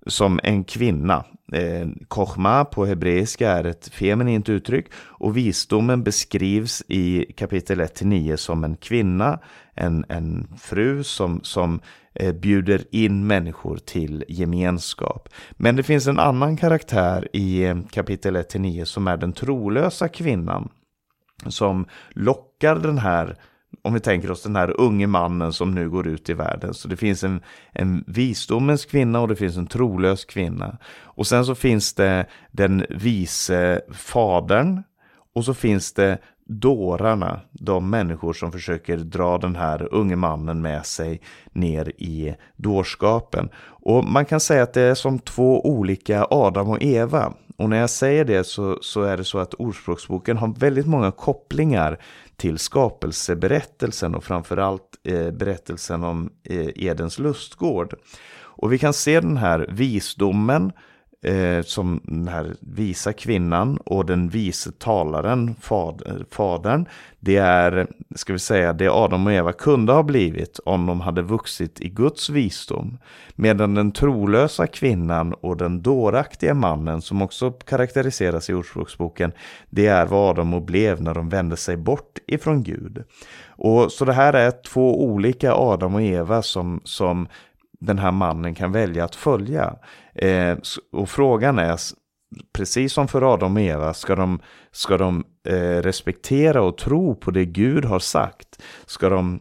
som 0.08 0.40
en 0.44 0.64
kvinna. 0.64 1.26
Eh, 1.54 1.88
kochma 2.08 2.66
på 2.66 2.86
hebreiska 2.86 3.52
är 3.52 3.64
ett 3.64 3.88
feminint 3.88 4.50
uttryck 4.50 4.86
och 4.96 5.38
visdomen 5.38 6.04
beskrivs 6.04 6.84
i 6.88 7.26
kapitel 7.38 7.82
1-9 7.82 8.36
som 8.36 8.64
en 8.64 8.76
kvinna, 8.76 9.40
en, 9.74 10.06
en 10.10 10.48
fru 10.60 11.04
som, 11.04 11.40
som 11.44 11.80
eh, 12.14 12.34
bjuder 12.34 12.84
in 12.92 13.28
människor 13.28 13.78
till 13.78 14.26
gemenskap. 14.28 15.30
Men 15.52 15.76
det 15.76 15.84
finns 15.84 16.08
en 16.08 16.20
annan 16.20 16.58
karaktär 16.58 17.28
i 17.34 17.64
eh, 17.64 17.78
kapitel 17.92 18.38
1-9 18.38 18.86
som 18.86 19.08
är 19.08 19.18
den 19.18 19.34
trolösa 19.34 20.08
kvinnan 20.08 20.70
som 21.48 21.86
lockar 22.10 22.76
den 22.76 22.98
här 22.98 23.38
om 23.82 23.94
vi 23.94 24.00
tänker 24.00 24.32
oss 24.32 24.44
den 24.44 24.56
här 24.56 24.80
unge 24.82 25.08
mannen 25.08 25.54
som 25.54 25.76
nu 25.76 25.90
går 25.90 26.08
ut 26.08 26.30
i 26.30 26.34
världen. 26.34 26.74
Så 26.74 26.88
det 26.88 26.98
finns 26.98 27.24
en, 27.24 27.42
en 27.72 28.04
visdomens 28.08 28.86
kvinna 28.86 29.20
och 29.20 29.28
det 29.28 29.36
finns 29.36 29.58
en 29.58 29.68
trolös 29.68 30.26
kvinna. 30.26 30.78
Och 31.02 31.28
sen 31.28 31.46
så 31.46 31.56
finns 31.56 31.94
det 31.94 32.26
den 32.52 32.86
vise 32.90 33.82
fadern. 33.92 34.84
Och 35.36 35.46
så 35.46 35.54
finns 35.54 35.94
det 35.94 36.18
dårarna, 36.46 37.40
de 37.52 37.90
människor 37.90 38.34
som 38.34 38.52
försöker 38.52 38.98
dra 38.98 39.38
den 39.38 39.56
här 39.56 39.94
unge 39.94 40.16
mannen 40.16 40.62
med 40.62 40.86
sig 40.86 41.22
ner 41.52 41.90
i 41.90 42.36
dårskapen. 42.56 43.50
Och 43.66 44.06
man 44.06 44.26
kan 44.26 44.40
säga 44.40 44.64
att 44.64 44.74
det 44.74 44.82
är 44.82 44.96
som 44.96 45.20
två 45.20 45.66
olika 45.66 46.28
Adam 46.30 46.70
och 46.70 46.84
Eva. 46.84 47.34
Och 47.58 47.70
när 47.70 47.78
jag 47.78 47.90
säger 47.90 48.26
det 48.26 48.44
så, 48.44 48.78
så 48.82 49.02
är 49.02 49.18
det 49.18 49.24
så 49.24 49.40
att 49.40 49.54
Ordspråksboken 49.54 50.38
har 50.38 50.48
väldigt 50.60 50.88
många 50.88 51.12
kopplingar 51.12 52.00
till 52.38 52.58
skapelseberättelsen 52.58 54.16
och 54.16 54.24
framförallt 54.24 55.00
eh, 55.04 55.32
berättelsen 55.32 56.04
om 56.04 56.30
eh, 56.44 56.70
Edens 56.76 57.20
lustgård. 57.20 57.96
Och 58.36 58.74
vi 58.74 58.80
kan 58.80 58.94
se 58.94 59.20
den 59.20 59.38
här 59.38 59.66
visdomen 59.70 60.72
eh, 61.24 61.62
som 61.64 62.02
den 62.04 62.28
här 62.28 62.56
visa 62.60 63.14
kvinnan 63.14 63.78
och 63.78 64.06
den 64.06 64.30
vise 64.30 64.72
talaren, 64.72 65.56
fad, 65.62 66.26
fadern. 66.32 66.86
Det 67.20 67.38
är, 67.38 67.88
ska 68.16 68.34
vi 68.34 68.40
säga, 68.40 68.74
det 68.74 68.90
Adam 68.90 69.28
och 69.28 69.34
Eva 69.34 69.54
kunde 69.54 69.94
ha 69.94 70.04
blivit 70.04 70.60
om 70.66 70.86
de 70.86 71.02
hade 71.02 71.22
vuxit 71.22 71.82
i 71.82 71.90
Guds 71.90 72.30
visdom. 72.30 72.98
Medan 73.36 73.76
den 73.76 73.92
trolösa 73.92 74.68
kvinnan 74.68 75.34
och 75.34 75.58
den 75.58 75.82
dåraktiga 75.82 76.54
mannen, 76.54 77.02
som 77.02 77.22
också 77.22 77.52
karaktäriseras 77.52 78.50
i 78.50 78.54
Ordspråksboken, 78.54 79.32
det 79.70 79.88
är 79.88 80.06
vad 80.06 80.30
Adam 80.30 80.54
och 80.54 80.62
blev 80.62 81.02
när 81.02 81.14
de 81.14 81.30
vände 81.30 81.58
sig 81.58 81.78
bort 81.78 82.20
ifrån 82.28 82.64
Gud. 82.64 83.04
Och 83.48 83.92
Så 83.92 84.06
det 84.06 84.14
här 84.14 84.34
är 84.34 84.52
två 84.52 85.04
olika 85.04 85.54
Adam 85.54 85.96
och 85.96 86.02
Eva 86.02 86.42
som, 86.42 86.82
som 86.84 87.28
den 87.86 88.00
här 88.00 88.12
mannen 88.12 88.56
kan 88.56 88.72
välja 88.72 89.04
att 89.04 89.16
följa. 89.16 89.76
Eh, 90.16 90.58
och 90.92 91.10
frågan 91.10 91.60
är, 91.60 91.80
precis 92.54 92.94
som 92.94 93.08
för 93.08 93.34
Adam 93.34 93.56
och 93.56 93.62
Eva, 93.62 93.94
ska 93.94 94.16
de, 94.16 94.40
ska 94.72 94.98
de 94.98 95.24
eh, 95.48 95.82
respektera 95.82 96.62
och 96.62 96.78
tro 96.78 97.16
på 97.16 97.32
det 97.32 97.46
Gud 97.46 97.86
har 97.86 98.00
sagt? 98.00 98.62
Ska 98.86 99.10
de 99.10 99.40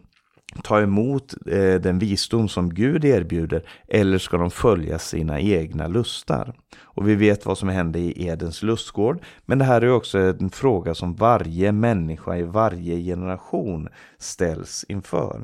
ta 0.63 0.81
emot 0.81 1.33
eh, 1.47 1.81
den 1.81 1.99
visdom 1.99 2.49
som 2.49 2.73
Gud 2.73 3.05
erbjuder 3.05 3.63
eller 3.87 4.17
ska 4.17 4.37
de 4.37 4.51
följa 4.51 4.99
sina 4.99 5.39
egna 5.39 5.87
lustar? 5.87 6.53
Och 6.81 7.09
vi 7.09 7.15
vet 7.15 7.45
vad 7.45 7.57
som 7.57 7.69
hände 7.69 7.99
i 7.99 8.27
Edens 8.27 8.63
lustgård, 8.63 9.23
men 9.45 9.57
det 9.57 9.65
här 9.65 9.81
är 9.81 9.91
också 9.91 10.19
en 10.19 10.49
fråga 10.49 10.95
som 10.95 11.15
varje 11.15 11.71
människa 11.71 12.35
i 12.35 12.43
varje 12.43 13.03
generation 13.03 13.89
ställs 14.17 14.85
inför. 14.87 15.41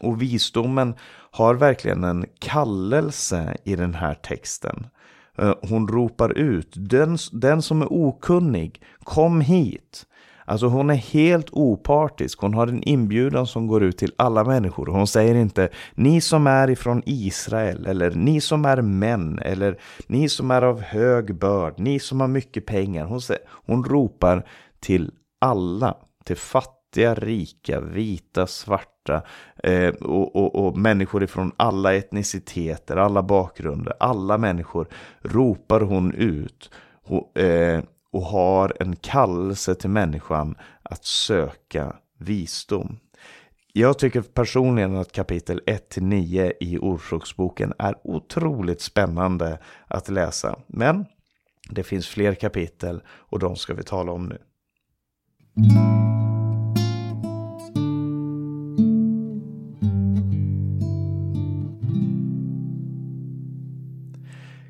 Och 0.00 0.22
visdomen 0.22 0.94
har 1.30 1.54
verkligen 1.54 2.04
en 2.04 2.26
kallelse 2.38 3.56
i 3.64 3.76
den 3.76 3.94
här 3.94 4.14
texten. 4.14 4.86
Eh, 5.38 5.54
hon 5.62 5.88
ropar 5.88 6.38
ut, 6.38 6.72
den, 6.76 7.18
den 7.32 7.62
som 7.62 7.82
är 7.82 7.92
okunnig, 7.92 8.82
kom 9.04 9.40
hit. 9.40 10.04
Alltså 10.48 10.66
hon 10.66 10.90
är 10.90 10.94
helt 10.94 11.48
opartisk. 11.52 12.40
Hon 12.40 12.54
har 12.54 12.66
en 12.66 12.82
inbjudan 12.82 13.46
som 13.46 13.66
går 13.66 13.82
ut 13.82 13.98
till 13.98 14.12
alla 14.16 14.44
människor. 14.44 14.86
Hon 14.86 15.06
säger 15.06 15.34
inte 15.34 15.68
ni 15.94 16.20
som 16.20 16.46
är 16.46 16.70
ifrån 16.70 17.02
Israel 17.06 17.86
eller 17.86 18.10
ni 18.10 18.40
som 18.40 18.64
är 18.64 18.82
män 18.82 19.38
eller 19.38 19.78
ni 20.06 20.28
som 20.28 20.50
är 20.50 20.62
av 20.62 20.80
hög 20.80 21.38
börd, 21.38 21.74
ni 21.78 22.00
som 22.00 22.20
har 22.20 22.28
mycket 22.28 22.66
pengar. 22.66 23.04
Hon, 23.04 23.20
säger, 23.20 23.42
hon 23.48 23.84
ropar 23.84 24.46
till 24.80 25.10
alla, 25.40 25.94
till 26.24 26.36
fattiga, 26.36 27.14
rika, 27.14 27.80
vita, 27.80 28.46
svarta 28.46 28.97
svarta 29.08 29.22
eh, 29.62 29.88
och, 29.88 30.36
och, 30.36 30.66
och, 30.66 30.78
människor 30.78 31.22
ifrån 31.22 31.52
alla 31.56 31.94
etniciteter, 31.94 32.96
alla 32.96 33.22
bakgrunder, 33.22 33.94
alla 34.00 34.38
människor 34.38 34.88
ropar 35.22 35.80
hon 35.80 36.14
ut 36.14 36.70
och, 37.04 37.38
eh, 37.38 37.82
och 38.12 38.22
har 38.22 38.76
en 38.80 38.96
kallelse 38.96 39.74
till 39.74 39.90
människan 39.90 40.54
att 40.82 41.04
söka 41.04 41.96
visdom. 42.18 42.98
Jag 43.72 43.98
tycker 43.98 44.20
personligen 44.20 44.96
att 44.96 45.12
kapitel 45.12 45.60
1-9 45.66 46.52
i 46.60 46.78
Orsaksboken 46.78 47.72
är 47.78 47.94
otroligt 48.04 48.80
spännande 48.80 49.58
att 49.86 50.08
läsa. 50.08 50.58
Men 50.66 51.06
det 51.70 51.82
finns 51.82 52.08
fler 52.08 52.34
kapitel 52.34 53.02
och 53.08 53.38
de 53.38 53.56
ska 53.56 53.74
vi 53.74 53.82
tala 53.82 54.12
om 54.12 54.28
nu. 54.28 54.38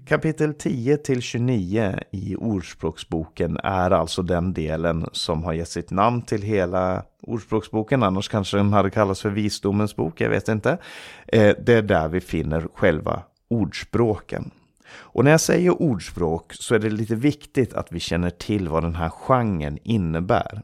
Kapitel 0.09 0.55
10 0.55 0.97
till 0.97 1.23
29 1.23 1.99
i 2.11 2.37
Ordspråksboken 2.37 3.57
är 3.57 3.91
alltså 3.91 4.23
den 4.23 4.53
delen 4.53 5.07
som 5.13 5.45
har 5.45 5.53
gett 5.53 5.69
sitt 5.69 5.91
namn 5.91 6.23
till 6.23 6.43
hela 6.43 7.03
Ordspråksboken. 7.23 8.03
Annars 8.03 8.29
kanske 8.29 8.57
den 8.57 8.73
hade 8.73 8.91
kallats 8.91 9.23
för 9.23 9.31
Visdomens 9.31 9.97
bok, 9.97 10.21
jag 10.21 10.31
vet 10.31 10.49
inte. 10.49 10.79
Eh, 11.27 11.57
det 11.67 11.75
är 11.75 11.83
där 11.83 12.09
vi 12.09 12.21
finner 12.21 12.69
själva 12.75 13.23
ordspråken. 13.51 14.51
Och 14.91 15.25
när 15.25 15.31
jag 15.31 15.41
säger 15.41 15.83
ordspråk 15.83 16.53
så 16.55 16.75
är 16.75 16.79
det 16.79 16.91
lite 16.91 17.15
viktigt 17.15 17.75
att 17.75 17.93
vi 17.93 18.01
känner 18.01 18.31
till 18.31 18.69
vad 18.69 18.83
den 18.83 18.95
här 18.95 19.11
genren 19.11 19.79
innebär. 19.83 20.63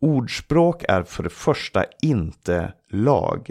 Ordspråk 0.00 0.84
är 0.88 1.02
för 1.02 1.22
det 1.22 1.30
första 1.30 1.84
inte 2.02 2.72
lag. 2.90 3.50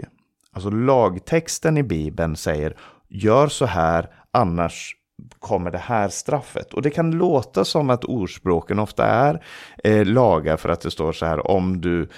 Alltså 0.52 0.70
lagtexten 0.70 1.76
i 1.76 1.82
Bibeln 1.82 2.36
säger 2.36 2.76
gör 3.08 3.48
så 3.48 3.66
här, 3.66 4.10
annars 4.30 4.94
kommer 5.38 5.70
det 5.70 5.78
här 5.78 6.08
straffet. 6.08 6.74
Och 6.74 6.82
det 6.82 6.90
kan 6.90 7.10
låta 7.10 7.64
som 7.64 7.90
att 7.90 8.04
ordspråken 8.04 8.78
ofta 8.78 9.06
är 9.06 9.42
eh, 9.84 10.06
lagar 10.06 10.56
för 10.56 10.68
att 10.68 10.80
det 10.80 10.90
står 10.90 11.12
så 11.12 11.26
här 11.26 11.50
om 11.50 11.80
du, 11.80 12.08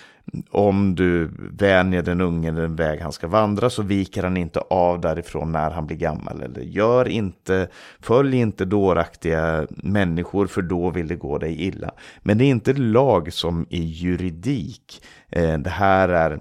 om 0.51 0.95
du 0.95 1.31
vänjer 1.53 2.03
den 2.03 2.21
unge 2.21 2.51
den 2.51 2.77
väg 2.77 3.01
han 3.01 3.13
ska 3.13 3.29
vandra 3.29 3.71
så 3.71 3.83
viker 3.83 4.23
han 4.23 4.37
inte 4.37 4.61
av 4.61 5.01
därifrån 5.01 5.53
när 5.53 5.71
han 5.71 5.87
blir 5.87 5.97
gammal. 5.97 6.43
Eller 6.43 6.61
gör 6.61 7.09
inte, 7.09 7.69
följ 8.01 8.37
inte 8.37 8.65
dåraktiga 8.65 9.67
människor 9.71 10.47
för 10.47 10.63
då 10.63 10.91
vill 10.91 11.09
det 11.09 11.17
gå 11.17 11.39
dig 11.39 11.63
illa. 11.63 11.91
Men 12.23 12.39
det 12.39 12.45
är 12.45 12.51
inte 12.51 12.73
lag 12.73 13.33
som 13.33 13.67
i 13.71 13.83
juridik. 13.83 15.03
Eh, 15.29 15.59
det 15.59 15.71
här 15.71 16.09
är 16.09 16.41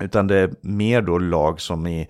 utan 0.00 0.26
det 0.26 0.36
är 0.36 0.50
mer 0.60 1.02
då 1.02 1.18
lag 1.18 1.60
som 1.60 1.86
i 1.86 2.08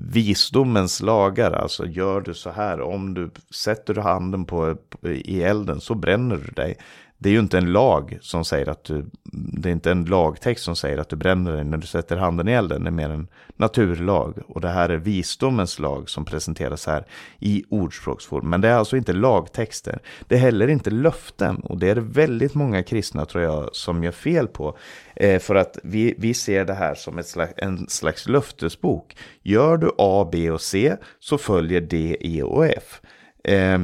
visdomens 0.00 1.02
lagar. 1.02 1.52
Alltså 1.52 1.86
gör 1.86 2.20
du 2.20 2.34
så 2.34 2.50
här, 2.50 2.80
om 2.80 3.14
du 3.14 3.30
sätter 3.50 3.94
handen 3.94 4.44
på, 4.44 4.76
i 5.02 5.42
elden 5.42 5.80
så 5.80 5.94
bränner 5.94 6.36
du 6.36 6.52
dig 6.52 6.76
det 7.20 7.28
är 7.28 7.32
ju 7.32 7.38
inte 7.38 7.58
en 7.58 7.72
lag 7.72 8.18
som 8.20 8.44
säger 8.44 8.68
att 8.68 8.84
du, 8.84 9.10
det 9.32 9.68
är 9.68 9.72
inte 9.72 9.90
en 9.90 10.04
lagtext 10.04 10.64
som 10.64 10.76
säger 10.76 10.98
att 10.98 11.08
du 11.08 11.16
bränner 11.16 11.52
dig 11.52 11.64
när 11.64 11.76
du 11.76 11.86
sätter 11.86 12.16
handen 12.16 12.48
i 12.48 12.52
elden, 12.52 12.84
det 12.84 12.88
är 12.88 12.92
mer 12.92 13.10
en 13.10 13.28
naturlag. 13.56 14.38
Och 14.48 14.60
det 14.60 14.68
här 14.68 14.88
är 14.88 14.96
visdomens 14.96 15.78
lag 15.78 16.10
som 16.10 16.24
presenteras 16.24 16.86
här 16.86 17.04
i 17.38 17.64
ordspråksform. 17.68 18.50
Men 18.50 18.60
det 18.60 18.68
är 18.68 18.74
alltså 18.74 18.96
inte 18.96 19.12
lagtexter. 19.12 19.98
Det 20.28 20.34
är 20.34 20.38
heller 20.38 20.68
inte 20.68 20.90
löften 20.90 21.56
och 21.56 21.78
det 21.78 21.88
är 21.88 21.94
det 21.94 22.00
väldigt 22.00 22.54
många 22.54 22.82
kristna 22.82 23.24
tror 23.24 23.44
jag 23.44 23.74
som 23.74 24.04
gör 24.04 24.12
fel 24.12 24.46
på. 24.46 24.78
Eh, 25.16 25.38
för 25.38 25.54
att 25.54 25.78
vi, 25.82 26.14
vi 26.18 26.34
ser 26.34 26.64
det 26.64 26.74
här 26.74 26.94
som 26.94 27.18
ett 27.18 27.28
slags, 27.28 27.52
en 27.56 27.88
slags 27.88 28.28
löftesbok. 28.28 29.16
Gör 29.42 29.76
du 29.76 29.90
A, 29.98 30.28
B 30.32 30.50
och 30.50 30.60
C 30.60 30.96
så 31.18 31.38
följer 31.38 31.80
D, 31.80 32.16
E 32.20 32.42
och 32.42 32.66
F. 32.66 33.00
Eh, 33.44 33.78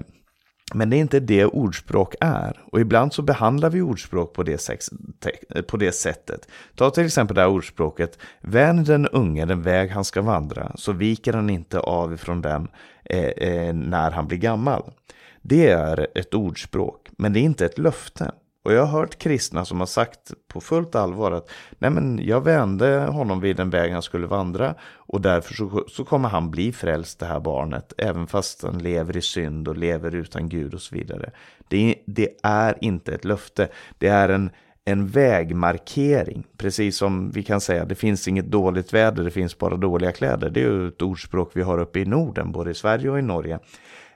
men 0.73 0.91
det 0.91 0.97
är 0.97 1.01
inte 1.01 1.21
det 1.21 1.47
ordspråk 1.47 2.15
är. 2.21 2.61
Och 2.73 2.81
ibland 2.81 3.13
så 3.13 3.23
behandlar 3.23 3.71
vi 3.71 3.81
ordspråk 3.81 4.33
på 4.33 4.43
det, 4.43 4.59
sex, 4.59 4.91
på 5.67 5.77
det 5.77 5.93
sättet. 5.93 6.49
Ta 6.75 6.91
till 6.91 7.07
exempel 7.07 7.35
det 7.35 7.41
här 7.41 7.49
ordspråket. 7.49 8.19
Vän 8.41 8.85
den 8.85 9.09
unge 9.09 9.45
den 9.45 9.63
väg 9.63 9.91
han 9.91 10.05
ska 10.05 10.23
vandra, 10.23 10.73
så 10.77 10.93
viker 10.93 11.33
han 11.33 11.51
inte 11.51 11.81
av 11.81 12.15
ifrån 12.15 12.43
den 12.43 12.69
eh, 13.05 13.25
eh, 13.25 13.75
när 13.75 14.11
han 14.11 14.29
blir 14.29 14.39
gammal. 14.39 14.93
Det 15.43 15.71
är 15.71 16.07
ett 16.15 16.35
ordspråk, 16.35 17.09
men 17.19 17.33
det 17.33 17.41
är 17.41 17.43
inte 17.43 17.67
ett 17.67 17.79
löfte. 17.79 18.33
Och 18.65 18.73
jag 18.73 18.87
har 18.87 19.01
hört 19.01 19.19
kristna 19.19 19.65
som 19.65 19.81
har 19.81 19.87
sagt 19.87 20.33
på 20.49 20.61
fullt 20.61 20.95
allvar 20.95 21.33
att 21.33 21.51
nej 21.79 21.91
men 21.91 22.21
jag 22.23 22.41
vände 22.41 22.99
honom 23.01 23.41
vid 23.41 23.57
den 23.57 23.71
väg 23.71 23.93
han 23.93 24.03
skulle 24.03 24.27
vandra 24.27 24.75
och 24.97 25.21
därför 25.21 25.55
så, 25.55 25.85
så 25.89 26.05
kommer 26.05 26.29
han 26.29 26.51
bli 26.51 26.73
frälst 26.73 27.19
det 27.19 27.27
här 27.27 27.41
barnet 27.41 27.93
även 27.99 28.27
fast 28.27 28.63
han 28.63 28.79
lever 28.79 29.17
i 29.17 29.23
synd 29.23 29.69
och 29.69 29.77
lever 29.77 30.15
utan 30.15 30.49
Gud 30.49 30.75
och 30.75 30.81
så 30.81 30.95
vidare. 30.95 31.31
Det, 31.69 31.95
det 32.07 32.29
är 32.43 32.79
inte 32.81 33.15
ett 33.15 33.25
löfte, 33.25 33.69
det 33.99 34.09
är 34.09 34.29
en, 34.29 34.51
en 34.85 35.07
vägmarkering. 35.07 36.45
Precis 36.57 36.97
som 36.97 37.31
vi 37.31 37.43
kan 37.43 37.61
säga, 37.61 37.85
det 37.85 37.95
finns 37.95 38.29
inget 38.29 38.51
dåligt 38.51 38.93
väder, 38.93 39.25
det 39.25 39.31
finns 39.31 39.59
bara 39.59 39.77
dåliga 39.77 40.13
kläder. 40.13 40.51
Det 40.51 40.61
är 40.61 40.71
ju 40.71 40.89
ett 40.89 41.03
ordspråk 41.03 41.51
vi 41.55 41.63
har 41.63 41.79
uppe 41.79 42.01
i 42.01 42.05
Norden, 42.05 42.53
både 42.53 42.71
i 42.71 42.75
Sverige 42.75 43.11
och 43.11 43.19
i 43.19 43.23
Norge. 43.23 43.59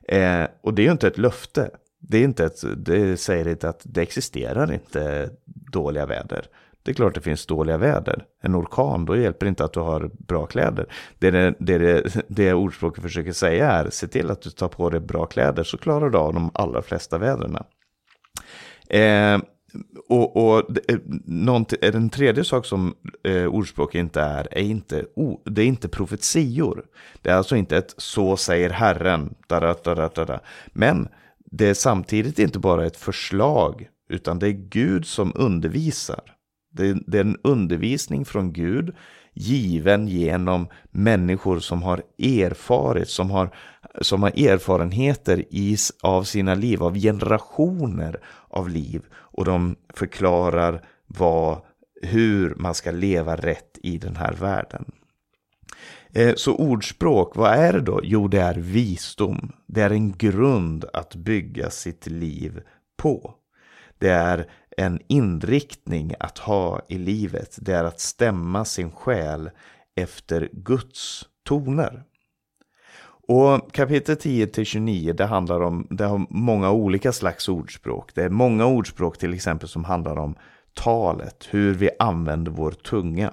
Eh, 0.09 0.45
och 0.61 0.75
det 0.75 0.83
är 0.83 0.87
ju 0.87 0.93
inte 0.93 1.07
ett 1.07 1.19
löfte, 1.19 1.71
det, 2.09 2.19
är 2.19 2.25
inte 2.25 2.45
ett, 2.45 2.65
det 2.77 3.17
säger 3.17 3.49
inte 3.49 3.69
att 3.69 3.81
det 3.85 4.03
existerar 4.03 4.73
inte 4.73 5.31
dåliga 5.73 6.07
väder. 6.07 6.47
Det 6.83 6.91
är 6.91 6.95
klart 6.95 7.15
det 7.15 7.21
finns 7.21 7.47
dåliga 7.47 7.79
väder. 7.79 8.25
En 8.43 8.57
orkan, 8.57 9.05
då 9.05 9.17
hjälper 9.17 9.47
det 9.47 9.49
inte 9.49 9.65
att 9.65 9.73
du 9.73 9.81
har 9.81 10.11
bra 10.19 10.47
kläder. 10.47 10.87
Det 11.19 11.31
det, 11.31 11.55
det, 11.59 11.79
det, 11.79 12.23
det 12.29 12.55
ordspråket 12.55 13.03
försöker 13.03 13.33
säga 13.33 13.71
är, 13.71 13.91
se 13.91 14.07
till 14.07 14.31
att 14.31 14.43
du 14.43 14.51
tar 14.51 14.69
på 14.69 14.91
dig 14.91 15.01
bra 15.01 15.27
kläder 15.27 15.65
så 15.65 15.79
klarar 15.79 16.11
du 16.11 16.19
av 16.19 16.35
de 16.35 16.51
allra 16.55 16.83
flesta 16.83 17.19
väderna. 17.19 17.65
Eh, 18.91 19.39
och, 20.09 20.37
och 20.37 20.59
eh, 20.89 20.99
eh, 21.83 21.95
en 21.95 22.11
tredje 22.11 22.45
sak 22.45 22.67
som 22.67 22.95
eh, 23.25 23.47
ordspråk 23.47 23.95
inte 23.95 24.21
är, 24.21 24.49
är 24.51 24.63
inte, 24.63 25.05
oh, 25.17 25.39
det 25.45 25.63
är 25.63 25.67
inte 25.67 25.89
profetior. 25.89 26.85
Det 27.23 27.31
är 27.31 27.35
alltså 27.35 27.57
inte 27.57 27.77
ett 27.77 27.95
så 27.97 28.37
säger 28.37 28.71
Herren, 28.71 29.35
da, 29.47 29.61
da, 29.61 29.75
da, 29.85 30.09
da, 30.15 30.25
da. 30.25 30.41
men 30.73 31.09
det 31.51 31.69
är 31.69 31.75
samtidigt 31.75 32.39
inte 32.39 32.59
bara 32.59 32.87
ett 32.87 32.97
förslag, 32.97 33.89
utan 34.09 34.39
det 34.39 34.49
är 34.49 34.69
Gud 34.69 35.07
som 35.07 35.33
undervisar. 35.35 36.21
Det 36.71 36.89
är, 36.89 36.99
det 37.07 37.19
är 37.19 37.25
en 37.25 37.39
undervisning 37.43 38.25
från 38.25 38.53
Gud, 38.53 38.95
given 39.33 40.09
genom 40.09 40.69
människor 40.91 41.59
som 41.59 41.83
har 41.83 42.03
erfarit, 42.19 43.09
som 43.09 43.31
har, 43.31 43.55
som 44.01 44.23
har 44.23 44.31
erfarenheter 44.31 45.45
i, 45.51 45.77
av 46.03 46.23
sina 46.23 46.55
liv, 46.55 46.83
av 46.83 46.95
generationer 46.95 48.21
av 48.49 48.69
liv. 48.69 49.03
Och 49.15 49.45
de 49.45 49.77
förklarar 49.95 50.85
vad, 51.07 51.61
hur 52.03 52.55
man 52.55 52.75
ska 52.75 52.91
leva 52.91 53.37
rätt 53.37 53.79
i 53.83 53.99
den 53.99 54.17
här 54.17 54.33
världen. 54.33 54.85
Eh, 56.13 56.35
så 56.35 56.55
ordspråk, 56.57 57.37
vad 57.37 57.53
är 57.53 57.73
det 57.73 57.81
då? 57.81 58.01
Jo, 58.03 58.29
det 58.29 58.41
är 58.41 58.55
visdom. 58.55 59.53
Det 59.67 59.83
är 59.83 59.91
en 59.91 60.13
grund 60.13 60.85
att 60.93 61.15
bygga 61.15 61.71
sitt 61.71 62.07
liv 62.07 62.61
på. 62.97 63.35
Det 63.99 64.11
är 64.11 64.51
en 64.77 65.01
inriktning 65.09 66.15
att 66.21 66.39
ha 66.39 66.81
i 66.89 66.99
livet. 66.99 67.59
Det 67.61 67.73
är 67.73 67.85
att 67.85 68.01
stämma 68.01 68.65
sin 68.65 68.91
själ 68.91 69.51
efter 69.97 70.49
Guds 70.53 71.25
toner. 71.45 72.03
Och 73.29 73.73
kapitel 73.73 74.17
10 74.17 74.47
till 74.47 74.65
29 74.65 75.13
det 75.13 75.27
handlar 75.27 75.61
om, 75.61 75.87
det 75.91 76.05
har 76.05 76.27
många 76.31 76.71
olika 76.71 77.13
slags 77.13 77.49
ordspråk. 77.49 78.15
Det 78.15 78.23
är 78.23 78.29
många 78.29 78.67
ordspråk 78.67 79.19
till 79.19 79.35
exempel 79.35 79.69
som 79.69 79.85
handlar 79.85 80.17
om 80.17 80.35
talet, 80.75 81.49
hur 81.51 81.75
vi 81.75 81.91
använder 81.99 82.53
vår 82.53 82.71
tunga 82.71 83.33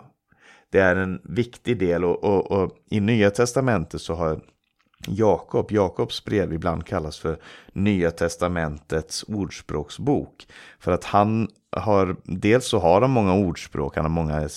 det 0.75 0.81
är 0.81 0.95
en 0.95 1.21
viktig 1.23 1.79
del 1.79 2.03
och, 2.03 2.23
och, 2.23 2.51
och 2.51 2.71
i 2.89 2.99
Nya 2.99 3.31
Testamentet 3.31 4.01
så 4.01 4.13
har 4.13 4.39
Jakob, 5.07 5.71
Jakobs 5.71 6.25
brev 6.25 6.53
ibland 6.53 6.85
kallas 6.85 7.19
för 7.19 7.37
Nya 7.73 8.11
Testamentets 8.11 9.23
ordspråksbok. 9.27 10.47
För 10.79 10.91
att 10.91 11.03
han 11.03 11.47
har, 11.71 12.15
dels 12.23 12.67
så 12.67 12.79
har 12.79 13.01
han 13.01 13.11
många 13.11 13.33
ordspråk, 13.33 13.95
han 13.95 14.05
har 14.05 14.09
många 14.09 14.49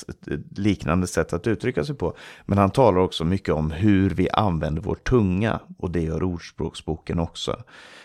liknande 0.57 1.07
sätt 1.07 1.33
att 1.33 1.47
uttrycka 1.47 1.85
sig 1.85 1.95
på. 1.95 2.17
Men 2.47 2.59
han 2.59 2.71
talar 2.71 3.01
också 3.01 3.25
mycket 3.25 3.55
om 3.55 3.71
hur 3.71 4.11
vi 4.11 4.31
använder 4.31 4.83
vår 4.83 4.95
tunga 4.95 5.61
och 5.79 5.91
det 5.91 6.01
gör 6.01 6.23
ordspråksboken 6.23 7.19
också. 7.19 7.57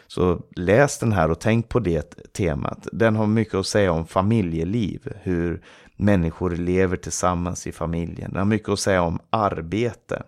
Så 0.07 0.41
läs 0.55 0.99
den 0.99 1.11
här 1.11 1.31
och 1.31 1.39
tänk 1.39 1.69
på 1.69 1.79
det 1.79 2.33
temat. 2.33 2.87
Den 2.91 3.15
har 3.15 3.27
mycket 3.27 3.55
att 3.55 3.67
säga 3.67 3.91
om 3.91 4.05
familjeliv, 4.05 5.13
hur 5.21 5.61
människor 5.97 6.49
lever 6.49 6.97
tillsammans 6.97 7.67
i 7.67 7.71
familjen. 7.71 8.29
Den 8.31 8.39
har 8.39 8.45
mycket 8.45 8.69
att 8.69 8.79
säga 8.79 9.01
om 9.01 9.19
arbete. 9.29 10.23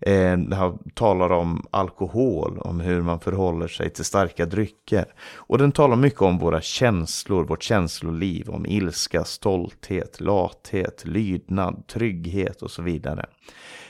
Eh, 0.00 0.38
den 0.38 0.78
talar 0.94 1.30
om 1.30 1.66
alkohol, 1.70 2.58
om 2.58 2.80
hur 2.80 3.02
man 3.02 3.20
förhåller 3.20 3.68
sig 3.68 3.90
till 3.90 4.04
starka 4.04 4.46
drycker. 4.46 5.04
Och 5.34 5.58
den 5.58 5.72
talar 5.72 5.96
mycket 5.96 6.22
om 6.22 6.38
våra 6.38 6.60
känslor, 6.60 7.44
vårt 7.44 7.62
känsloliv, 7.62 8.50
om 8.50 8.66
ilska, 8.66 9.24
stolthet, 9.24 10.20
lathet, 10.20 11.02
lydnad, 11.04 11.86
trygghet 11.86 12.62
och 12.62 12.70
så 12.70 12.82
vidare. 12.82 13.26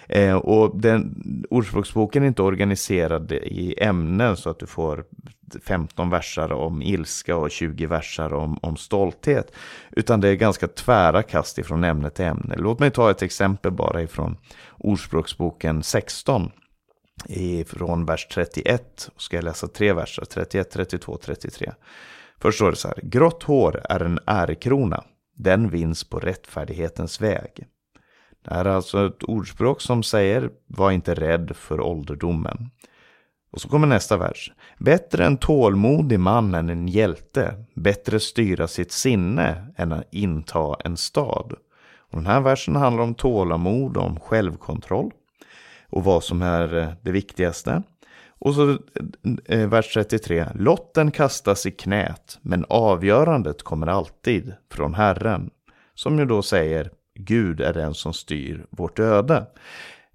Eh, 0.09 0.37
och 0.37 0.81
den, 0.81 1.23
Ordspråksboken 1.51 2.23
är 2.23 2.27
inte 2.27 2.43
organiserad 2.43 3.33
i 3.33 3.75
ämnen 3.83 4.37
så 4.37 4.51
att 4.51 4.59
du 4.59 4.67
får 4.67 5.05
15 5.65 6.11
versar 6.11 6.53
om 6.53 6.83
ilska 6.83 7.37
och 7.37 7.51
20 7.51 7.87
versar 7.87 8.33
om, 8.35 8.59
om 8.63 8.77
stolthet. 8.77 9.53
Utan 9.91 10.21
det 10.21 10.29
är 10.29 10.35
ganska 10.35 10.69
tvära 10.69 11.23
kast 11.23 11.59
ifrån 11.59 11.85
ämne 11.85 12.11
till 12.11 12.25
ämne. 12.25 12.55
Låt 12.59 12.79
mig 12.79 12.91
ta 12.91 13.11
ett 13.11 13.23
exempel 13.23 13.73
bara 13.73 14.03
ifrån 14.03 14.37
Ordspråksboken 14.79 15.83
16. 15.83 16.51
Från 17.67 18.05
vers 18.05 18.27
31. 18.31 19.11
Ska 19.17 19.37
jag 19.37 19.45
läsa 19.45 19.69
tre 19.69 19.93
verser, 19.93 20.25
31, 20.25 20.71
32, 20.71 21.19
33. 21.23 21.73
Först 22.39 22.59
står 22.59 22.71
det 22.71 22.77
så 22.77 22.89
här. 22.89 23.01
Grått 23.03 23.43
hår 23.43 23.83
är 23.89 24.01
en 24.01 24.19
ärekrona. 24.27 25.05
Den 25.37 25.71
vinns 25.71 26.05
på 26.05 26.21
rättfärdighetens 26.21 27.21
väg. 27.21 27.67
Det 28.45 28.55
här 28.55 28.65
är 28.65 28.71
alltså 28.71 29.07
ett 29.07 29.23
ordspråk 29.23 29.81
som 29.81 30.03
säger 30.03 30.51
var 30.67 30.91
inte 30.91 31.15
rädd 31.15 31.57
för 31.57 31.81
ålderdomen. 31.81 32.71
Och 33.57 33.63
så 33.63 33.69
kommer 33.69 33.87
nästa 33.87 34.17
vers. 34.17 34.53
Bättre 34.79 35.25
en 35.25 35.37
tålmodig 35.37 36.21
man 36.21 36.55
än 36.55 36.71
en 36.71 36.89
hjälte. 36.89 37.65
Bättre 37.75 38.21
styra 38.21 38.67
sitt 38.67 38.93
sinne 38.93 39.67
än 39.77 39.93
att 39.93 40.09
inta 40.11 40.77
en 40.85 40.97
stad. 40.97 41.53
Och 41.99 42.17
den 42.17 42.27
här 42.27 42.41
versen 42.41 42.77
handlar 42.77 43.03
om 43.03 43.15
tålamod, 43.15 43.97
om 43.97 44.21
självkontroll 44.21 45.11
och 45.89 46.05
vad 46.05 46.25
som 46.25 46.43
är 46.43 46.79
eh, 46.79 46.89
det 47.03 47.11
viktigaste. 47.11 47.83
Och 48.39 48.55
så 48.55 48.71
eh, 48.71 48.79
eh, 49.45 49.69
vers 49.69 49.95
33. 49.95 50.47
Lotten 50.55 51.11
kastas 51.11 51.67
i 51.67 51.71
knät, 51.71 52.39
men 52.43 52.65
avgörandet 52.69 53.63
kommer 53.63 53.87
alltid 53.87 54.55
från 54.73 54.95
Herren. 54.95 55.51
Som 55.95 56.19
ju 56.19 56.25
då 56.25 56.43
säger 56.43 56.91
Gud 57.15 57.61
är 57.61 57.73
den 57.73 57.95
som 57.95 58.13
styr 58.13 58.67
vårt 58.71 58.99
öde. 58.99 59.47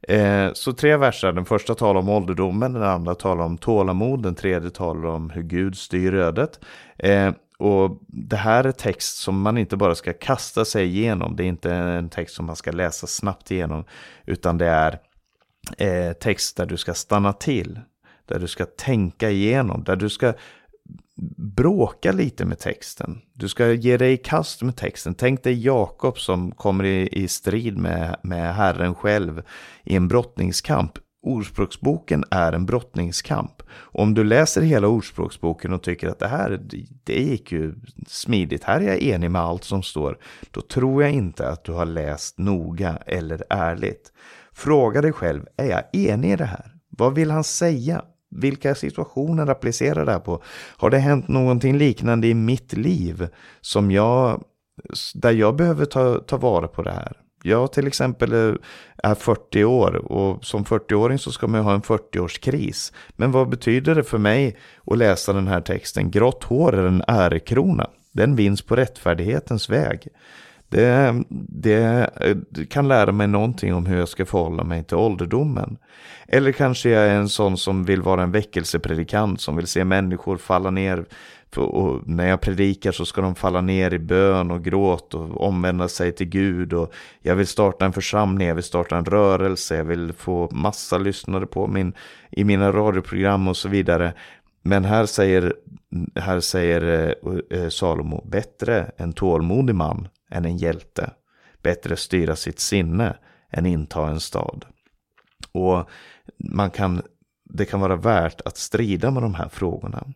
Eh, 0.07 0.53
så 0.53 0.73
tre 0.73 0.97
verser, 0.97 1.31
den 1.31 1.45
första 1.45 1.75
talar 1.75 1.99
om 1.99 2.09
ålderdomen, 2.09 2.73
den 2.73 2.83
andra 2.83 3.15
talar 3.15 3.45
om 3.45 3.57
tålamod, 3.57 4.23
den 4.23 4.35
tredje 4.35 4.69
talar 4.69 5.05
om 5.05 5.29
hur 5.29 5.43
Gud 5.43 5.77
styr 5.77 6.13
ödet. 6.13 6.59
Eh, 6.97 7.31
och 7.59 7.99
det 8.07 8.35
här 8.35 8.63
är 8.63 8.71
text 8.71 9.17
som 9.17 9.41
man 9.41 9.57
inte 9.57 9.77
bara 9.77 9.95
ska 9.95 10.13
kasta 10.13 10.65
sig 10.65 10.85
igenom, 10.85 11.35
det 11.35 11.43
är 11.43 11.47
inte 11.47 11.73
en 11.73 12.09
text 12.09 12.35
som 12.35 12.45
man 12.45 12.55
ska 12.55 12.71
läsa 12.71 13.07
snabbt 13.07 13.51
igenom, 13.51 13.85
utan 14.25 14.57
det 14.57 14.67
är 14.67 14.99
eh, 15.77 16.13
text 16.13 16.57
där 16.57 16.65
du 16.65 16.77
ska 16.77 16.93
stanna 16.93 17.33
till, 17.33 17.79
där 18.25 18.39
du 18.39 18.47
ska 18.47 18.65
tänka 18.65 19.29
igenom, 19.29 19.83
där 19.83 19.95
du 19.95 20.09
ska 20.09 20.33
bråka 21.37 22.11
lite 22.11 22.45
med 22.45 22.59
texten. 22.59 23.21
Du 23.33 23.49
ska 23.49 23.71
ge 23.71 23.97
dig 23.97 24.13
i 24.13 24.17
kast 24.17 24.61
med 24.61 24.75
texten. 24.75 25.13
Tänk 25.13 25.43
dig 25.43 25.65
Jakob 25.65 26.19
som 26.19 26.51
kommer 26.51 26.83
i, 26.83 27.07
i 27.11 27.27
strid 27.27 27.77
med, 27.77 28.15
med 28.23 28.55
Herren 28.55 28.95
själv 28.95 29.41
i 29.83 29.95
en 29.95 30.07
brottningskamp. 30.07 30.91
Ordspråksboken 31.23 32.23
är 32.31 32.53
en 32.53 32.65
brottningskamp. 32.65 33.63
Om 33.73 34.13
du 34.13 34.23
läser 34.23 34.61
hela 34.61 34.87
Ordspråksboken 34.87 35.73
och 35.73 35.83
tycker 35.83 36.07
att 36.07 36.19
det 36.19 36.27
här 36.27 36.59
det 37.03 37.21
gick 37.21 37.51
ju 37.51 37.75
smidigt, 38.07 38.63
här 38.63 38.81
är 38.81 38.87
jag 38.87 39.01
enig 39.01 39.31
med 39.31 39.41
allt 39.41 39.63
som 39.63 39.83
står, 39.83 40.17
då 40.51 40.61
tror 40.61 41.03
jag 41.03 41.11
inte 41.11 41.49
att 41.49 41.63
du 41.63 41.71
har 41.71 41.85
läst 41.85 42.37
noga 42.37 42.97
eller 43.05 43.43
ärligt. 43.49 44.11
Fråga 44.53 45.01
dig 45.01 45.11
själv, 45.11 45.45
är 45.57 45.65
jag 45.65 45.83
enig 45.93 46.31
i 46.31 46.35
det 46.35 46.45
här? 46.45 46.71
Vad 46.89 47.15
vill 47.15 47.31
han 47.31 47.43
säga? 47.43 48.05
Vilka 48.31 48.75
situationer 48.75 49.47
applicerar 49.47 50.05
det 50.05 50.11
här 50.11 50.19
på? 50.19 50.43
Har 50.77 50.89
det 50.89 50.97
hänt 50.97 51.27
någonting 51.27 51.77
liknande 51.77 52.27
i 52.27 52.33
mitt 52.33 52.73
liv 52.73 53.27
som 53.61 53.91
jag, 53.91 54.43
där 55.13 55.31
jag 55.31 55.55
behöver 55.55 55.85
ta, 55.85 56.19
ta 56.19 56.37
vara 56.37 56.67
på 56.67 56.83
det 56.83 56.91
här? 56.91 57.17
Jag 57.43 57.73
till 57.73 57.87
exempel 57.87 58.33
är 59.03 59.15
40 59.15 59.63
år 59.63 59.95
och 59.95 60.45
som 60.45 60.63
40-åring 60.63 61.19
så 61.19 61.31
ska 61.31 61.47
man 61.47 61.59
ju 61.59 61.63
ha 61.63 61.73
en 61.73 61.81
40-årskris. 61.81 62.93
Men 63.09 63.31
vad 63.31 63.49
betyder 63.49 63.95
det 63.95 64.03
för 64.03 64.17
mig 64.17 64.57
att 64.85 64.97
läsa 64.97 65.33
den 65.33 65.47
här 65.47 65.61
texten? 65.61 66.11
Grått 66.11 66.43
hår 66.43 66.75
är 66.75 66.87
en 66.87 67.03
ärekrona. 67.07 67.89
Den 68.11 68.35
vinns 68.35 68.61
på 68.61 68.75
rättfärdighetens 68.75 69.69
väg. 69.69 70.07
Det, 70.71 71.23
det, 71.29 72.09
eh, 72.21 72.65
kan 72.69 72.87
lära 72.87 73.11
mig 73.11 73.27
någonting 73.27 73.73
om 73.73 73.85
hur 73.85 73.97
jag 73.97 74.09
ska 74.09 74.25
förhålla 74.25 74.63
mig 74.63 74.83
till 74.83 74.97
ålderdomen. 74.97 75.77
Eller 76.27 76.51
kanske 76.51 76.89
jag 76.89 77.03
är 77.03 77.15
en 77.15 77.29
sån 77.29 77.57
som 77.57 77.83
vill 77.83 78.01
vara 78.01 78.23
en 78.23 78.31
väckelsepredikant 78.31 79.41
som 79.41 79.55
vill 79.55 79.67
se 79.67 79.83
människor 79.83 80.37
falla 80.37 80.69
ner. 80.69 81.05
Och 81.55 82.07
när 82.07 82.27
jag 82.27 82.41
predikar 82.41 82.91
så 82.91 83.05
ska 83.05 83.21
de 83.21 83.35
falla 83.35 83.61
ner 83.61 83.93
i 83.93 83.99
bön 83.99 84.51
och 84.51 84.63
gråt 84.63 85.13
och 85.13 85.41
omvända 85.41 85.87
sig 85.87 86.11
till 86.11 86.29
Gud. 86.29 86.73
Och 86.73 86.93
jag 87.21 87.35
vill 87.35 87.47
starta 87.47 87.85
en 87.85 87.93
församling, 87.93 88.47
jag 88.47 88.55
vill 88.55 88.63
starta 88.63 88.97
en 88.97 89.05
rörelse, 89.05 89.75
jag 89.75 89.83
vill 89.83 90.13
få 90.13 90.49
massa 90.51 90.97
lyssnare 90.97 91.45
på 91.45 91.67
min, 91.67 91.93
i 92.31 92.43
mina 92.43 92.71
radioprogram 92.71 93.47
och 93.47 93.57
så 93.57 93.69
vidare. 93.69 94.13
Men 94.63 94.85
här 94.85 95.05
säger, 95.05 95.53
här 96.15 96.39
säger 96.39 97.15
eh, 97.51 97.59
eh, 97.59 97.69
Salomo, 97.69 98.23
bättre 98.27 98.91
en 98.97 99.13
tålmodig 99.13 99.75
man 99.75 100.07
än 100.31 100.45
en 100.45 100.57
hjälte. 100.57 101.11
Bättre 101.61 101.95
styra 101.95 102.35
sitt 102.35 102.59
sinne 102.59 103.17
än 103.49 103.65
inta 103.65 104.07
en 104.07 104.19
stad. 104.19 104.65
Och 105.51 105.89
man 106.37 106.69
kan, 106.69 107.01
det 107.49 107.65
kan 107.65 107.79
vara 107.79 107.95
värt 107.95 108.41
att 108.41 108.57
strida 108.57 109.11
med 109.11 109.23
de 109.23 109.33
här 109.33 109.49
frågorna. 109.49 110.07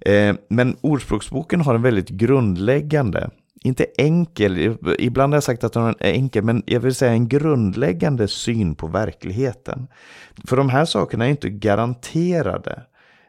Eh, 0.00 0.34
men 0.48 0.76
Ordspråksboken 0.80 1.60
har 1.60 1.74
en 1.74 1.82
väldigt 1.82 2.08
grundläggande, 2.08 3.30
inte 3.62 3.86
enkel, 3.98 4.76
ibland 4.98 5.32
har 5.32 5.36
jag 5.36 5.44
sagt 5.44 5.64
att 5.64 5.72
den 5.72 5.84
är 5.84 6.12
enkel, 6.12 6.44
men 6.44 6.62
jag 6.66 6.80
vill 6.80 6.94
säga 6.94 7.12
en 7.12 7.28
grundläggande 7.28 8.28
syn 8.28 8.74
på 8.74 8.86
verkligheten. 8.86 9.88
För 10.44 10.56
de 10.56 10.68
här 10.68 10.84
sakerna 10.84 11.26
är 11.26 11.30
inte 11.30 11.50
garanterade. 11.50 12.82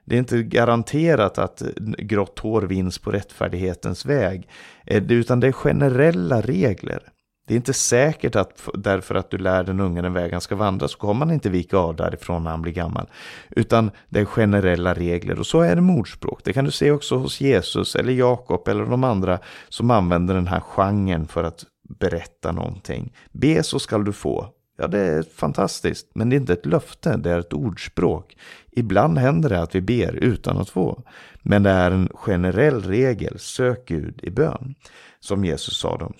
Det 0.05 0.15
är 0.15 0.19
inte 0.19 0.43
garanterat 0.43 1.37
att 1.37 1.61
grått 1.97 2.39
hår 2.39 2.61
vinns 2.61 2.99
på 2.99 3.11
rättfärdighetens 3.11 4.05
väg, 4.05 4.49
eh, 4.85 5.03
utan 5.11 5.39
det 5.39 5.47
är 5.47 5.51
generella 5.51 6.41
regler. 6.41 7.11
Det 7.47 7.53
är 7.53 7.57
inte 7.57 7.73
säkert 7.73 8.35
att 8.35 8.69
därför 8.73 9.15
att 9.15 9.29
du 9.29 9.37
lär 9.37 9.63
den 9.63 9.79
unge 9.79 10.01
den 10.01 10.13
vägen 10.13 10.41
ska 10.41 10.55
vandra 10.55 10.87
så 10.87 10.97
kommer 10.97 11.25
han 11.25 11.33
inte 11.33 11.49
vika 11.49 11.77
av 11.77 11.95
därifrån 11.95 12.43
när 12.43 12.51
han 12.51 12.61
blir 12.61 12.73
gammal. 12.73 13.09
Utan 13.49 13.91
det 14.09 14.19
är 14.19 14.25
generella 14.25 14.93
regler 14.93 15.39
och 15.39 15.45
så 15.47 15.61
är 15.61 15.75
det 15.75 15.81
mordspråk. 15.81 16.39
Det 16.43 16.53
kan 16.53 16.65
du 16.65 16.71
se 16.71 16.91
också 16.91 17.17
hos 17.17 17.41
Jesus 17.41 17.95
eller 17.95 18.13
Jakob 18.13 18.67
eller 18.67 18.85
de 18.85 19.03
andra 19.03 19.39
som 19.69 19.91
använder 19.91 20.35
den 20.35 20.47
här 20.47 20.59
genren 20.59 21.27
för 21.27 21.43
att 21.43 21.65
berätta 21.99 22.51
någonting. 22.51 23.13
Be 23.31 23.63
så 23.63 23.79
skall 23.79 24.05
du 24.05 24.13
få. 24.13 24.47
Ja, 24.81 24.87
det 24.87 24.99
är 24.99 25.23
fantastiskt, 25.23 26.07
men 26.13 26.29
det 26.29 26.35
är 26.35 26.37
inte 26.37 26.53
ett 26.53 26.65
löfte, 26.65 27.17
det 27.17 27.31
är 27.31 27.39
ett 27.39 27.53
ordspråk. 27.53 28.37
Ibland 28.71 29.17
händer 29.17 29.49
det 29.49 29.61
att 29.61 29.75
vi 29.75 29.81
ber 29.81 30.15
utan 30.15 30.57
att 30.57 30.69
få, 30.69 31.03
men 31.41 31.63
det 31.63 31.69
är 31.69 31.91
en 31.91 32.09
generell 32.13 32.81
regel, 32.83 33.39
sök 33.39 33.87
Gud 33.87 34.19
i 34.23 34.29
bön, 34.29 34.75
som 35.19 35.45
Jesus 35.45 35.77
sa 35.77 35.97
dem. 35.97 36.13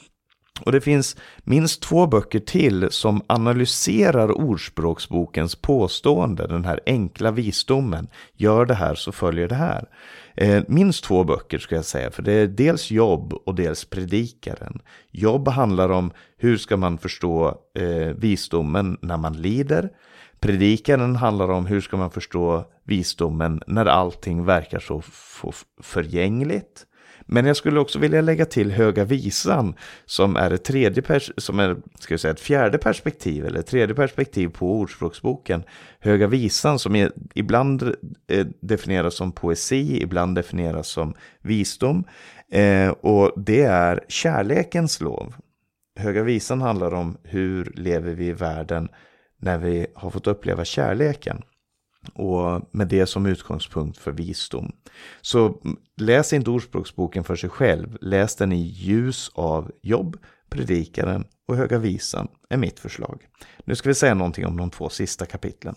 Och 0.65 0.71
det 0.71 0.81
finns 0.81 1.17
minst 1.43 1.81
två 1.81 2.07
böcker 2.07 2.39
till 2.39 2.91
som 2.91 3.21
analyserar 3.27 4.31
ordspråksbokens 4.31 5.55
påstående, 5.55 6.47
den 6.47 6.65
här 6.65 6.79
enkla 6.85 7.31
visdomen. 7.31 8.07
Gör 8.33 8.65
det 8.65 8.75
här 8.75 8.95
så 8.95 9.11
följer 9.11 9.47
det 9.47 9.55
här. 9.55 9.85
Eh, 10.35 10.63
minst 10.67 11.03
två 11.03 11.23
böcker 11.23 11.59
ska 11.59 11.75
jag 11.75 11.85
säga, 11.85 12.11
för 12.11 12.21
det 12.21 12.31
är 12.31 12.47
dels 12.47 12.91
jobb 12.91 13.33
och 13.33 13.55
dels 13.55 13.85
predikaren. 13.85 14.81
Jobb 15.11 15.47
handlar 15.47 15.89
om 15.89 16.11
hur 16.37 16.57
ska 16.57 16.77
man 16.77 16.97
förstå 16.97 17.55
eh, 17.79 18.07
visdomen 18.17 18.97
när 19.01 19.17
man 19.17 19.33
lider. 19.33 19.89
Predikaren 20.39 21.15
handlar 21.15 21.49
om 21.49 21.65
hur 21.65 21.81
ska 21.81 21.97
man 21.97 22.11
förstå 22.11 22.65
visdomen 22.83 23.61
när 23.67 23.85
allting 23.85 24.45
verkar 24.45 24.79
så 24.79 25.01
förgängligt. 25.81 26.85
Men 27.33 27.45
jag 27.45 27.57
skulle 27.57 27.79
också 27.79 27.99
vilja 27.99 28.21
lägga 28.21 28.45
till 28.45 28.71
Höga 28.71 29.05
Visan 29.05 29.75
som 30.05 30.35
är 30.35 30.51
ett, 30.51 30.63
tredje 30.63 31.19
som 31.37 31.59
är, 31.59 31.77
ska 31.99 32.13
jag 32.13 32.19
säga, 32.19 32.31
ett 32.31 32.39
fjärde 32.39 32.77
perspektiv 32.77 33.45
eller 33.45 33.59
ett 33.59 33.67
tredje 33.67 33.95
perspektiv 33.95 34.47
på 34.47 34.79
Ordspråksboken. 34.79 35.63
Höga 35.99 36.27
Visan 36.27 36.79
som 36.79 36.95
är, 36.95 37.11
ibland 37.33 37.83
eh, 38.27 38.47
definieras 38.61 39.15
som 39.15 39.31
poesi, 39.31 40.01
ibland 40.01 40.35
definieras 40.35 40.87
som 40.87 41.13
visdom. 41.41 42.03
Eh, 42.51 42.89
och 42.89 43.31
det 43.37 43.61
är 43.61 43.99
kärlekens 44.07 45.01
lov. 45.01 45.33
Höga 45.99 46.23
Visan 46.23 46.61
handlar 46.61 46.93
om 46.93 47.17
hur 47.23 47.73
lever 47.75 48.13
vi 48.13 48.25
i 48.25 48.33
världen 48.33 48.89
när 49.41 49.57
vi 49.57 49.87
har 49.95 50.09
fått 50.09 50.27
uppleva 50.27 50.65
kärleken 50.65 51.41
och 52.13 52.69
med 52.71 52.87
det 52.87 53.05
som 53.05 53.25
utgångspunkt 53.25 53.97
för 53.97 54.11
visdom. 54.11 54.71
Så 55.21 55.61
läs 55.97 56.33
inte 56.33 56.49
Ordspråksboken 56.49 57.23
för 57.23 57.35
sig 57.35 57.49
själv, 57.49 57.97
läs 58.01 58.35
den 58.35 58.51
i 58.51 58.61
ljus 58.61 59.31
av 59.33 59.71
jobb, 59.81 60.17
predikaren 60.49 61.25
och 61.47 61.55
Höga 61.55 61.77
Visan 61.77 62.27
är 62.49 62.57
mitt 62.57 62.79
förslag. 62.79 63.27
Nu 63.65 63.75
ska 63.75 63.89
vi 63.89 63.95
säga 63.95 64.13
någonting 64.13 64.45
om 64.45 64.57
de 64.57 64.69
två 64.69 64.89
sista 64.89 65.25
kapitlen. 65.25 65.75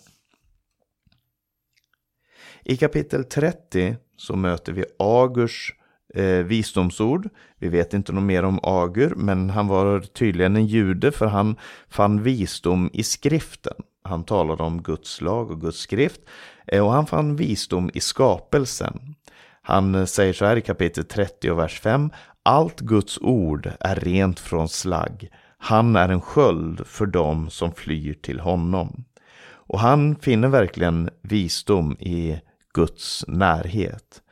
I 2.64 2.76
kapitel 2.76 3.24
30 3.24 3.96
så 4.16 4.36
möter 4.36 4.72
vi 4.72 4.84
Agurs 4.98 5.74
eh, 6.14 6.24
visdomsord. 6.24 7.28
Vi 7.58 7.68
vet 7.68 7.94
inte 7.94 8.12
något 8.12 8.24
mer 8.24 8.42
om 8.42 8.60
Agur, 8.62 9.14
men 9.16 9.50
han 9.50 9.68
var 9.68 10.00
tydligen 10.00 10.56
en 10.56 10.66
jude 10.66 11.12
för 11.12 11.26
han 11.26 11.56
fann 11.88 12.22
visdom 12.22 12.90
i 12.92 13.02
skriften. 13.02 13.74
Han 14.08 14.24
talade 14.24 14.62
om 14.62 14.82
Guds 14.82 15.20
lag 15.20 15.50
och 15.50 15.60
Guds 15.60 15.78
skrift 15.78 16.20
eh, 16.66 16.84
och 16.84 16.92
han 16.92 17.06
fann 17.06 17.36
visdom 17.36 17.90
i 17.94 18.00
skapelsen. 18.00 19.14
Han 19.62 19.94
eh, 19.94 20.04
säger 20.04 20.32
så 20.32 20.44
här 20.44 20.56
i 20.56 20.60
kapitel 20.60 21.04
30 21.04 21.50
och 21.50 21.58
vers 21.58 21.80
5. 21.80 22.10
Allt 22.42 22.80
Guds 22.80 23.18
ord 23.18 23.70
är 23.80 23.96
rent 23.96 24.40
från 24.40 24.68
slagg. 24.68 25.30
Han 25.58 25.96
är 25.96 26.08
en 26.08 26.20
sköld 26.20 26.86
för 26.86 27.06
dem 27.06 27.50
som 27.50 27.72
flyr 27.72 28.14
till 28.14 28.40
honom. 28.40 29.04
Och 29.46 29.80
han 29.80 30.16
finner 30.16 30.48
verkligen 30.48 31.10
visdom 31.22 31.92
i 31.92 32.40
Guds 32.74 33.24
närhet. 33.28 34.22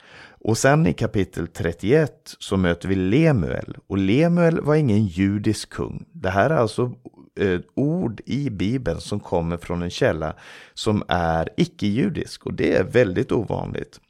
Och 0.44 0.58
sen 0.58 0.86
i 0.86 0.92
kapitel 0.92 1.46
31 1.46 2.34
så 2.38 2.56
möter 2.56 2.88
vi 2.88 2.94
Lemuel. 2.94 3.76
Och 3.86 3.98
Lemuel 3.98 4.60
var 4.60 4.74
ingen 4.74 5.06
judisk 5.06 5.70
kung. 5.70 6.04
Det 6.12 6.30
här 6.30 6.50
är 6.50 6.56
alltså 6.56 6.92
eh, 7.40 7.60
ord 7.74 8.20
i 8.26 8.50
Bibeln 8.50 9.00
som 9.00 9.20
kommer 9.20 9.56
från 9.56 9.82
en 9.82 9.90
källa 9.90 10.34
som 10.74 11.02
är 11.08 11.48
icke-judisk 11.56 12.46
och 12.46 12.54
det 12.54 12.76
är 12.76 12.84
väldigt 12.84 13.32
ovanligt. 13.32 14.00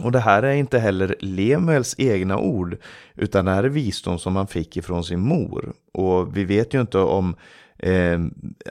Och 0.00 0.12
det 0.12 0.18
här 0.18 0.42
är 0.42 0.52
inte 0.52 0.78
heller 0.78 1.16
Lemuels 1.20 1.94
egna 1.98 2.38
ord, 2.38 2.76
utan 3.14 3.44
det 3.44 3.50
här 3.50 3.64
är 3.64 3.68
visdom 3.68 4.18
som 4.18 4.36
han 4.36 4.46
fick 4.46 4.76
ifrån 4.76 5.04
sin 5.04 5.20
mor. 5.20 5.72
Och 5.92 6.36
vi 6.36 6.44
vet 6.44 6.74
ju 6.74 6.80
inte 6.80 6.98
om 6.98 7.36
eh, 7.78 8.18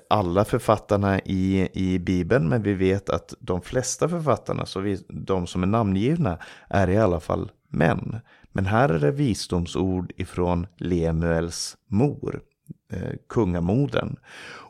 alla 0.10 0.46
författarna 0.46 1.20
i, 1.20 1.70
i 1.74 2.00
Bibeln, 2.00 2.50
men 2.50 2.64
vi 2.64 2.74
vet 2.74 3.10
att 3.10 3.34
de 3.40 3.62
flesta 3.62 4.10
författarna, 4.10 4.66
så 4.66 4.80
vi, 4.80 4.98
de 5.10 5.48
som 5.48 5.64
är 5.64 5.68
namngivna, 5.68 6.38
är 6.70 6.90
i 6.90 6.98
alla 6.98 7.20
fall 7.20 7.52
män. 7.70 8.20
Men 8.52 8.66
här 8.66 8.90
är 8.90 9.00
det 9.00 9.12
visdomsord 9.12 10.14
ifrån 10.16 10.68
Lemuels 10.78 11.78
mor, 11.88 12.42
kungamoden. 12.90 13.28
kungamodern. 13.28 14.18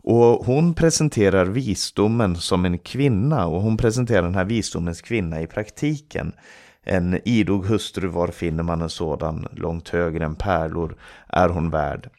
Och 0.05 0.45
hon 0.45 0.73
presenterar 0.73 1.45
visdomen 1.45 2.35
som 2.35 2.65
en 2.65 2.77
kvinna 2.77 3.47
och 3.47 3.61
hon 3.61 3.77
presenterar 3.77 4.21
den 4.21 4.35
här 4.35 4.45
visdomens 4.45 5.01
kvinna 5.01 5.41
i 5.41 5.47
praktiken. 5.47 6.33
En 6.83 7.19
idog 7.25 7.65
hustru, 7.65 8.07
var 8.07 8.27
finner 8.27 8.63
man 8.63 8.81
en 8.81 8.89
sådan? 8.89 9.47
Långt 9.51 9.89
högre 9.89 10.25
än 10.25 10.35
pärlor 10.35 10.95
är 11.27 11.49
hon 11.49 11.69
värd. 11.69 12.09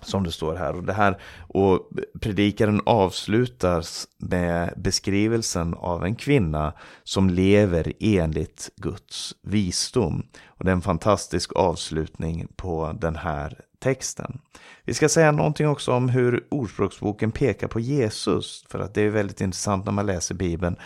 Som 0.00 0.24
det 0.24 0.32
står 0.32 0.54
här. 0.54 0.76
Och, 0.76 0.84
det 0.84 0.92
här, 0.92 1.18
och 1.48 1.88
predikaren 2.20 2.80
avslutas 2.86 4.08
med 4.18 4.72
beskrivelsen 4.76 5.74
av 5.74 6.04
en 6.04 6.14
kvinna 6.14 6.72
som 7.04 7.30
lever 7.30 7.92
enligt 8.00 8.70
Guds 8.76 9.34
visdom. 9.42 10.22
Och 10.46 10.64
det 10.64 10.70
är 10.70 10.74
en 10.74 10.82
fantastisk 10.82 11.52
avslutning 11.56 12.46
på 12.56 12.96
den 13.00 13.16
här 13.16 13.60
texten. 13.84 14.40
Vi 14.84 14.94
ska 14.94 15.08
säga 15.08 15.32
någonting 15.32 15.68
också 15.68 15.92
om 15.92 16.08
hur 16.08 16.46
Ordspråksboken 16.50 17.32
pekar 17.32 17.68
på 17.68 17.80
Jesus, 17.80 18.64
för 18.68 18.78
att 18.78 18.94
det 18.94 19.02
är 19.02 19.10
väldigt 19.10 19.40
intressant 19.40 19.84
när 19.84 19.92
man 19.92 20.06
läser 20.06 20.34
Bibeln. 20.34 20.76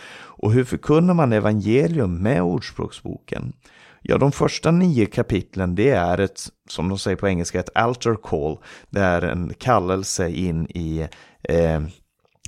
Och 0.41 0.51
hur 0.51 0.63
förkunnar 0.63 1.13
man 1.13 1.33
evangelium 1.33 2.23
med 2.23 2.41
Ordspråksboken? 2.41 3.53
Ja, 4.01 4.17
de 4.17 4.31
första 4.31 4.71
nio 4.71 5.05
kapitlen 5.05 5.75
det 5.75 5.89
är 5.89 6.19
ett, 6.19 6.41
som 6.69 6.89
de 6.89 6.99
säger 6.99 7.17
på 7.17 7.27
engelska, 7.27 7.59
ett 7.59 7.75
altar 7.75 8.15
call. 8.15 8.57
Det 8.89 9.01
är 9.01 9.21
en 9.21 9.53
kallelse 9.57 10.29
in 10.29 10.67
i 10.67 11.07
eh, 11.43 11.81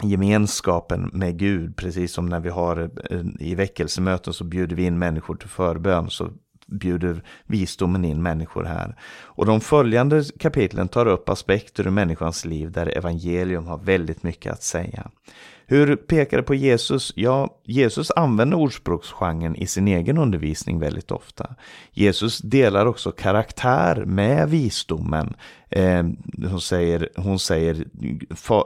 gemenskapen 0.03 1.09
med 1.13 1.39
Gud, 1.39 1.75
precis 1.75 2.13
som 2.13 2.25
när 2.25 2.39
vi 2.39 2.49
har 2.49 2.91
eh, 3.11 3.21
i 3.39 3.55
väckelsemöten 3.55 4.33
så 4.33 4.43
bjuder 4.43 4.75
vi 4.75 4.83
in 4.83 4.99
människor 4.99 5.35
till 5.35 5.49
förbön, 5.49 6.09
så 6.09 6.29
bjuder 6.71 7.23
visdomen 7.45 8.05
in 8.05 8.21
människor 8.21 8.63
här. 8.63 8.95
Och 9.23 9.45
de 9.45 9.61
följande 9.61 10.23
kapitlen 10.39 10.87
tar 10.87 11.05
upp 11.05 11.29
aspekter 11.29 11.87
ur 11.87 11.91
människans 11.91 12.45
liv 12.45 12.71
där 12.71 12.97
evangelium 12.97 13.67
har 13.67 13.77
väldigt 13.77 14.23
mycket 14.23 14.53
att 14.53 14.63
säga. 14.63 15.11
Hur 15.71 15.95
pekar 15.95 16.37
det 16.37 16.43
på 16.43 16.55
Jesus? 16.55 17.13
Ja, 17.15 17.49
Jesus 17.65 18.11
använder 18.15 18.57
ordspråksgenren 18.57 19.55
i 19.55 19.67
sin 19.67 19.87
egen 19.87 20.17
undervisning 20.17 20.79
väldigt 20.79 21.11
ofta. 21.11 21.55
Jesus 21.91 22.37
delar 22.37 22.85
också 22.85 23.11
karaktär 23.11 24.03
med 24.05 24.49
visdomen. 24.49 25.33
Eh, 25.71 26.03
hon 26.49 26.61
säger, 26.61 27.09
hon 27.15 27.39
säger 27.39 27.85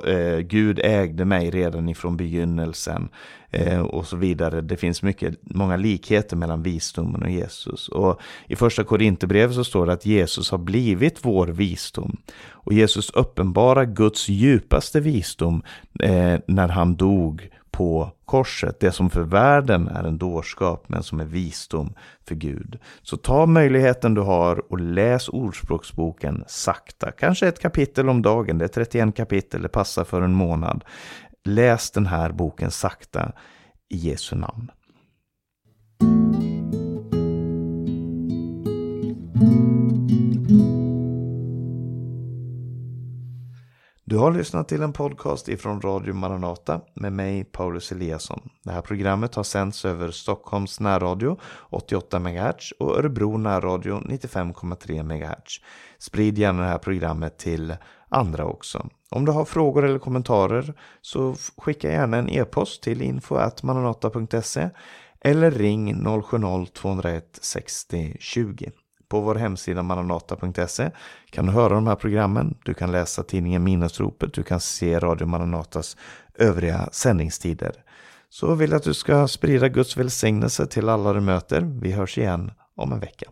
eh, 0.08 0.40
Gud 0.40 0.80
ägde 0.84 1.26
mig 1.26 1.50
redan 1.50 1.90
ifrån 1.90 2.18
begynnelsen 2.18 3.10
eh, 3.52 3.82
och 3.82 4.08
så 4.08 4.16
vidare. 4.16 4.62
Det 4.62 4.78
finns 4.78 5.02
mycket, 5.02 5.36
många 5.42 5.76
likheter 5.78 6.36
mellan 6.36 6.64
visdomen 6.64 7.24
och 7.24 7.30
Jesus. 7.30 7.88
Och 7.88 8.22
I 8.48 8.56
första 8.56 8.84
Korinthierbrevet 8.84 9.56
så 9.56 9.64
står 9.64 9.86
det 9.86 9.94
att 9.94 10.06
Jesus 10.06 10.52
har 10.52 10.58
blivit 10.58 11.20
vår 11.22 11.48
visdom. 11.48 12.18
Och 12.48 12.74
Jesus 12.74 13.10
uppenbarar 13.10 13.86
Guds 13.86 14.30
djupaste 14.30 15.00
visdom 15.00 15.64
eh, 16.00 16.36
när 16.48 16.68
han 16.68 16.96
dog 16.96 17.50
på 17.76 18.12
korset. 18.26 18.80
Det 18.80 18.92
som 18.92 19.10
för 19.10 19.22
världen 19.22 19.88
är 19.88 20.04
en 20.04 20.18
dårskap 20.18 20.90
men 20.90 21.04
som 21.04 21.20
är 21.20 21.26
visdom 21.26 21.94
för 22.28 22.36
Gud. 22.36 22.80
Så 23.02 23.18
ta 23.18 23.46
möjligheten 23.46 24.14
du 24.14 24.22
har 24.22 24.72
och 24.72 24.80
läs 24.80 25.30
Ordspråksboken 25.30 26.44
sakta. 26.48 27.12
Kanske 27.12 27.48
ett 27.48 27.60
kapitel 27.60 28.10
om 28.10 28.22
dagen, 28.22 28.58
det 28.58 28.66
är 28.66 28.70
31 28.70 29.16
kapitel, 29.16 29.62
det 29.62 29.70
passar 29.70 30.04
för 30.04 30.22
en 30.22 30.34
månad. 30.34 30.84
Läs 31.46 31.92
den 31.92 32.06
här 32.06 32.32
boken 32.32 32.72
sakta 32.72 33.32
i 33.90 33.98
Jesu 33.98 34.36
namn. 34.36 34.72
Du 44.08 44.18
har 44.18 44.32
lyssnat 44.32 44.68
till 44.68 44.82
en 44.82 44.94
podcast 44.94 45.50
ifrån 45.50 45.82
Radio 45.82 46.14
Maranata 46.14 46.82
med 46.94 47.14
mig 47.14 47.44
Paulus 47.44 47.92
Eliasson. 47.92 48.50
Det 48.64 48.72
här 48.72 48.82
programmet 48.82 49.36
har 49.36 49.44
sänds 49.44 49.86
över 49.86 50.12
Stockholms 50.12 50.80
närradio 50.80 51.40
88 51.70 52.20
MHz 52.20 52.72
och 52.80 52.98
Örebro 52.98 53.38
närradio 53.38 54.00
95,3 54.00 55.04
MHz. 55.04 55.62
Sprid 55.98 56.38
gärna 56.38 56.62
det 56.62 56.68
här 56.68 56.78
programmet 56.78 57.38
till 57.38 57.76
andra 58.10 58.46
också. 58.46 58.90
Om 59.12 59.26
du 59.26 59.32
har 59.32 59.46
frågor 59.46 59.86
eller 59.86 60.00
kommentarer 60.00 60.74
så 61.02 61.36
skicka 61.58 61.92
gärna 61.92 62.18
en 62.18 62.30
e-post 62.30 62.84
till 62.84 63.02
info.maranata.se 63.02 64.70
eller 65.22 65.52
ring 65.52 65.96
070-201 65.96 67.22
60 67.42 68.18
20. 68.20 68.72
På 69.16 69.22
vår 69.22 69.36
hemsida 69.36 69.84
maranata.se 69.84 70.92
kan 71.30 71.46
du 71.46 71.52
höra 71.52 71.74
de 71.74 71.88
här 71.88 71.96
programmen, 71.96 72.58
du 72.66 72.74
kan 72.74 72.92
läsa 72.92 73.24
tidningen 73.24 73.64
Minnesropet, 73.64 74.34
du 74.34 74.44
kan 74.44 74.60
se 74.60 75.00
Radio 75.00 75.26
Maranatas 75.28 75.98
övriga 76.34 76.90
sändningstider. 76.92 77.72
Så 78.30 78.56
vill 78.56 78.70
jag 78.70 78.78
att 78.78 78.84
du 78.84 78.94
ska 78.94 79.28
sprida 79.28 79.70
Guds 79.70 79.98
välsignelse 79.98 80.68
till 80.68 80.90
alla 80.90 81.14
du 81.14 81.22
möter. 81.22 81.62
Vi 81.62 81.92
hörs 81.92 82.18
igen 82.18 82.52
om 82.76 82.94
en 82.94 83.00
vecka. 83.00 83.26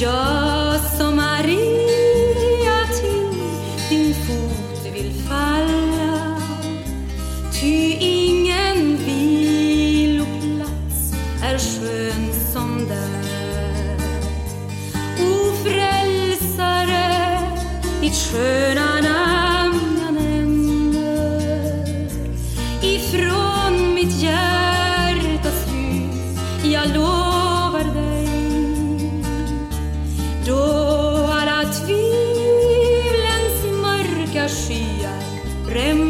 Jag 0.00 0.39
queremos. 35.80 36.09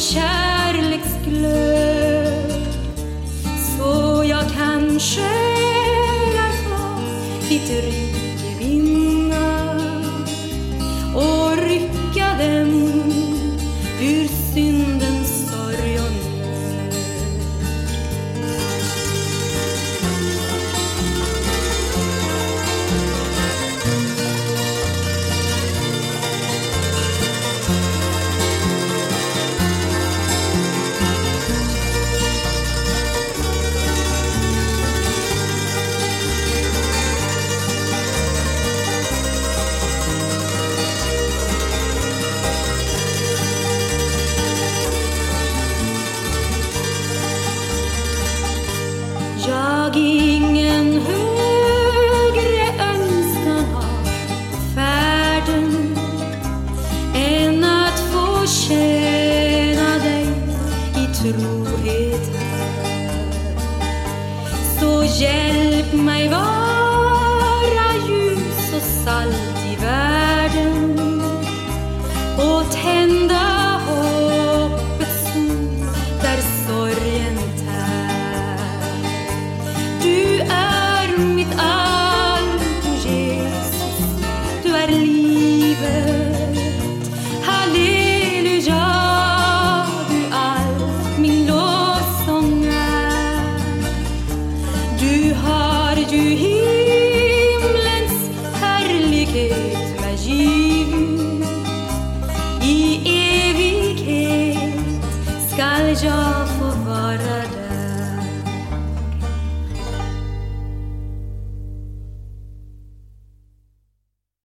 kärleksglöd. 0.00 1.50
Så 3.76 4.24
jag 4.24 4.44
kanske 4.56 5.20
är 5.20 6.66
kvar 6.66 7.02
ditt 7.48 7.70
vid 7.70 8.09
مشروقتها 61.20 62.50
سجل 64.76 65.79